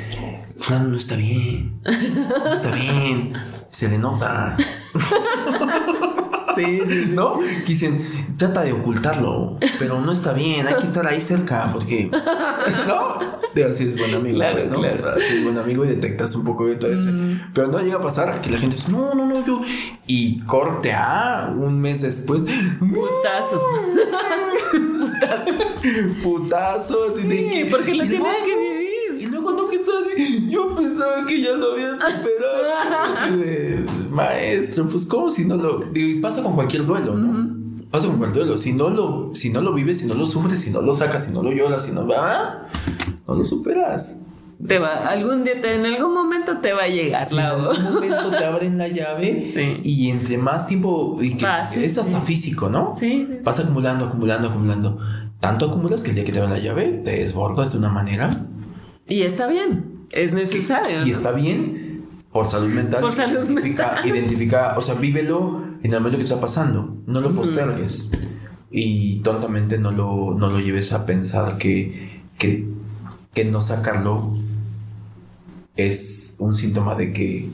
[0.58, 1.82] Fulano no está bien.
[1.84, 3.34] No está bien.
[3.70, 4.56] Se le nota.
[6.56, 7.12] Sí, sí.
[7.14, 7.40] ¿No?
[7.68, 8.00] Dicen,
[8.38, 12.10] trata de ocultarlo, pero no está bien, hay que estar ahí cerca, porque.
[12.88, 13.42] ¿No?
[13.54, 14.80] De si eres buen amigo, claro, pues, ¿no?
[14.80, 15.22] Claro.
[15.22, 17.12] Si eres buen amigo y detectas un poco de todo eso.
[17.12, 17.52] Mm.
[17.54, 19.62] Pero no llega a pasar que la gente dice, no, no, no, yo.
[20.08, 22.46] Y corte a un mes después.
[22.80, 23.62] Putazo.
[25.00, 25.52] Putazo.
[26.24, 27.66] Putazo, así de que.
[27.70, 29.22] Porque lo tienes que vivir.
[29.22, 30.50] Y luego no que estás bien.
[30.50, 33.16] Yo pensaba que ya lo había superado.
[33.18, 33.81] Así de
[34.12, 35.80] maestro, pues como si no lo.
[35.80, 37.56] Digo, y pasa con cualquier duelo, ¿no?
[37.90, 38.58] Pasa con cualquier duelo.
[38.58, 41.26] Si no lo, si no lo vives, si no lo sufres, si no lo sacas,
[41.26, 42.68] si no lo lloras, si no va,
[43.28, 44.28] no lo superas.
[44.68, 48.46] Te va, algún día, en algún momento te va a llegar En algún momento te
[48.46, 49.44] abren la llave
[49.84, 51.48] y entre más tiempo, y que
[51.84, 52.94] es hasta físico, ¿no?
[52.96, 55.00] Sí, Vas acumulando, acumulando, acumulando.
[55.40, 58.46] Tanto acumulas que el día que te abren la llave te desbordas de una manera
[59.12, 61.06] y está bien, es necesario.
[61.06, 61.91] Y está bien
[62.32, 63.02] por salud mental.
[63.02, 64.08] Por salud identifica, mental.
[64.08, 66.98] Identifica, o sea, vívelo en el momento que está pasando.
[67.06, 68.12] No lo postergues.
[68.70, 72.70] Y tontamente no lo, no lo lleves a pensar que, que,
[73.34, 74.34] que no sacarlo
[75.76, 77.50] es un síntoma de que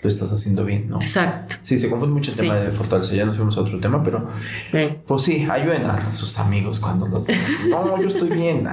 [0.00, 1.00] lo estás haciendo bien, ¿no?
[1.00, 1.56] Exacto.
[1.60, 3.14] Sí, se confunde mucho el tema de fortaleza.
[3.14, 4.28] Ya nos fuimos a otro tema, pero.
[4.64, 4.88] Sí.
[5.06, 7.24] Pues sí, ayuden a sus amigos cuando los
[7.68, 8.66] No, yo estoy bien.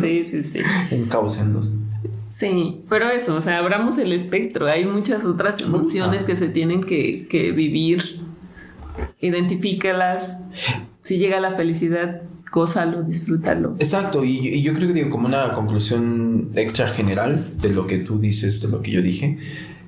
[0.00, 0.60] Sí, sí, sí.
[0.90, 1.78] Encaucendos.
[2.38, 4.66] Sí, pero eso, o sea, abramos el espectro.
[4.66, 8.20] Hay muchas otras emociones que se tienen que, que vivir.
[9.20, 10.46] Identifícalas.
[11.02, 12.22] Si llega la felicidad,
[12.52, 13.74] gózalo, disfrútalo.
[13.78, 18.18] Exacto, y, yo creo que digo, como una conclusión extra general de lo que tú
[18.18, 19.38] dices, de lo que yo dije,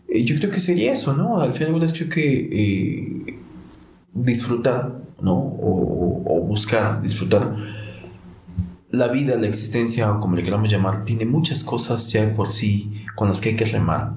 [0.08, 1.40] eh, yo creo que sería eso, ¿no?
[1.40, 3.38] Al final de creo que eh,
[4.12, 5.34] disfrutar, ¿no?
[5.34, 7.56] O, buscar disfrutar
[8.94, 13.04] la vida, la existencia, o como le queramos llamar, tiene muchas cosas ya por sí
[13.14, 14.14] con las que hay que remar.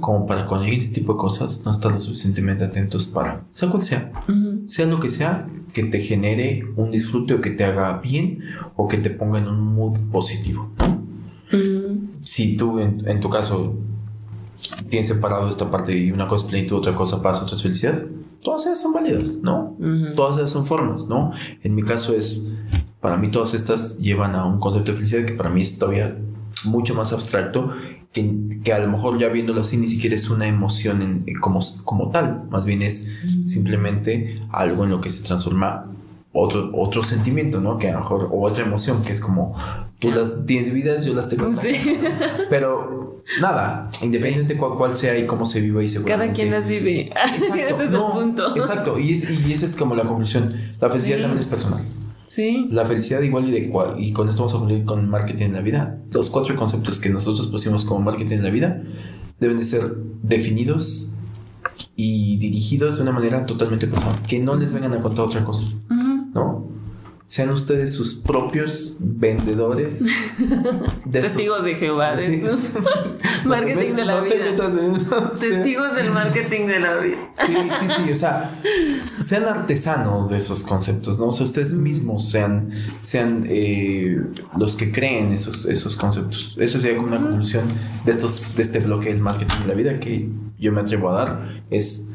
[0.00, 3.84] Como para cuando ese tipo de cosas no estar lo suficientemente atentos para, sea cual
[3.84, 4.10] sea,
[4.66, 8.40] sea lo que sea, que te genere un disfrute o que te haga bien
[8.74, 10.72] o que te ponga en un mood positivo.
[12.22, 13.76] Si tú en, tu caso
[14.88, 18.02] tienes separado esta parte y una cosa es plenitud, otra cosa paz, otra es felicidad,
[18.42, 19.76] todas ellas son válidas, ¿no?
[20.16, 21.30] Todas ellas son formas, ¿no?
[21.62, 22.48] En mi caso es,
[23.06, 26.18] para mí todas estas llevan a un concepto de felicidad que para mí es todavía
[26.64, 27.72] mucho más abstracto
[28.12, 32.10] que, a lo mejor ya viéndolo así ni siquiera es una emoción en, como, como
[32.10, 33.12] tal, más bien es
[33.44, 35.86] simplemente algo en lo que se transforma
[36.32, 37.78] otro, otro sentimiento, ¿no?
[37.78, 39.56] Que a lo mejor, o otra emoción, que es como
[40.00, 41.54] tú las tienes vidas, yo las tengo.
[41.54, 41.76] Sí.
[42.50, 46.66] Pero nada, independiente de cuál, sea y cómo se vive y se Cada quien las
[46.66, 47.12] vive.
[47.36, 48.56] ese es el punto.
[48.56, 50.52] Exacto, y, y esa es como la conclusión.
[50.80, 51.84] La felicidad también es personal.
[52.26, 52.66] Sí.
[52.70, 55.52] La felicidad igual y de cual, y con esto vamos a concluir con marketing en
[55.54, 56.00] la vida.
[56.10, 58.82] Los cuatro conceptos que nosotros pusimos como marketing en la vida
[59.38, 61.14] deben de ser definidos
[61.94, 65.66] y dirigidos de una manera totalmente personal, que no les vengan a contar otra cosa,
[66.34, 66.65] ¿no?
[67.26, 70.04] Sean ustedes sus propios vendedores.
[71.04, 72.16] De testigos de Jehová
[73.44, 74.34] marketing de la vida.
[75.38, 77.16] testigos del marketing de la vida.
[77.34, 78.50] Sí sí sí o sea
[79.20, 82.70] sean artesanos de esos conceptos no o sea ustedes mismos sean
[83.00, 84.16] sean eh,
[84.56, 86.56] los que creen esos esos conceptos.
[86.58, 87.64] Eso sería como una conclusión
[88.04, 91.24] de estos de este bloque del marketing de la vida que yo me atrevo a
[91.24, 91.62] dar.
[91.70, 92.05] Es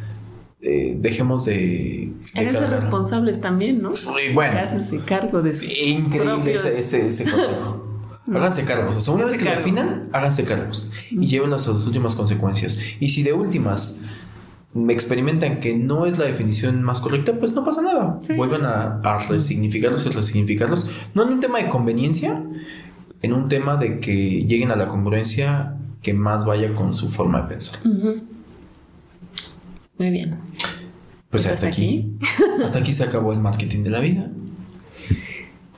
[0.62, 2.14] eh, dejemos de...
[2.36, 3.92] Háganse responsables también, ¿no?
[4.10, 4.60] Muy bueno.
[4.60, 7.86] Háganse cargo de sus Increíble ese, ese, consejo.
[8.28, 8.96] háganse cargos.
[8.96, 10.92] O sea, una vez que lo afinan, háganse cargos.
[11.10, 12.80] Y llévenlos a sus últimas consecuencias.
[13.00, 14.02] Y si de últimas
[14.74, 18.20] me experimentan que no es la definición más correcta, pues no pasa nada.
[18.38, 20.92] Vuelvan a, a, resignificarlos y resignificarlos.
[21.14, 22.44] No en un tema de conveniencia,
[23.22, 27.42] en un tema de que lleguen a la congruencia que más vaya con su forma
[27.42, 27.80] de pensar.
[30.02, 30.40] Muy bien.
[31.32, 32.18] Pues, pues hasta, aquí.
[32.66, 34.30] hasta aquí se acabó el marketing de la vida.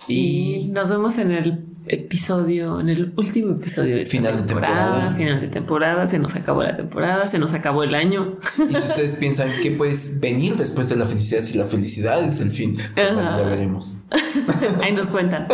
[0.08, 5.16] Y, nos vemos en el episodio, en el último episodio de final temporada, de temporada.
[5.16, 8.38] Final de temporada, se nos acabó la temporada, se nos acabó el año.
[8.58, 12.42] Y si ustedes piensan qué puede venir después de la felicidad, si la felicidad es
[12.42, 14.04] el fin, pues ya veremos.
[14.82, 15.48] Ahí nos cuentan.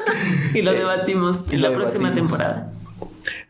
[0.54, 2.72] y lo eh, debatimos en la próxima temporada.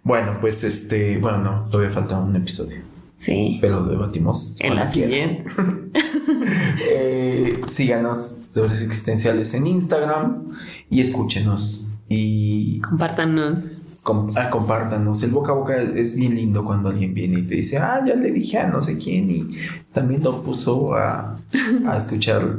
[0.03, 2.92] Bueno, pues este, bueno, no, todavía falta un episodio.
[3.23, 3.59] Sí.
[3.61, 4.57] Pero lo debatimos.
[4.59, 5.45] En la siguiente.
[6.91, 10.49] eh, síganos Deberes Existenciales en Instagram
[10.91, 11.87] y escúchenos.
[12.09, 12.81] Y.
[12.81, 13.63] Compártanos.
[14.35, 15.23] Ah, compártanos.
[15.23, 18.17] El boca a boca es bien lindo cuando alguien viene y te dice, ah, ya
[18.17, 19.51] le dije a no sé quién y
[19.93, 21.39] también lo puso a,
[21.89, 22.57] a escuchar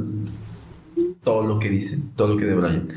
[1.22, 2.88] todo lo que dicen, todo lo que de Brian.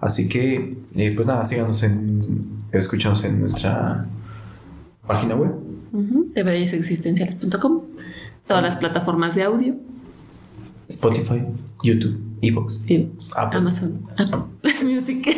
[0.00, 2.18] Así que, eh, pues nada, síganos en,
[2.72, 4.06] escúchanos en nuestra
[5.06, 6.42] página web de
[8.46, 9.74] Todas las plataformas de audio.
[10.88, 11.44] Spotify,
[11.84, 12.84] YouTube, Evox,
[13.52, 14.42] Amazon, Apple
[14.84, 15.28] Music.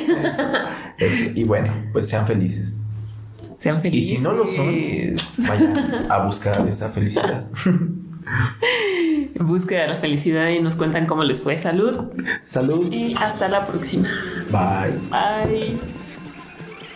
[1.35, 2.89] y bueno, pues sean felices.
[3.59, 4.13] Sean felices.
[4.13, 4.75] Y si no lo son,
[5.47, 7.45] vayan a buscar esa felicidad.
[9.41, 11.59] Búsqueda de la felicidad y nos cuentan cómo les fue.
[11.59, 12.13] Salud.
[12.43, 12.91] Salud.
[12.93, 14.09] Y hasta la próxima.
[14.51, 14.99] Bye.
[15.11, 16.02] Bye.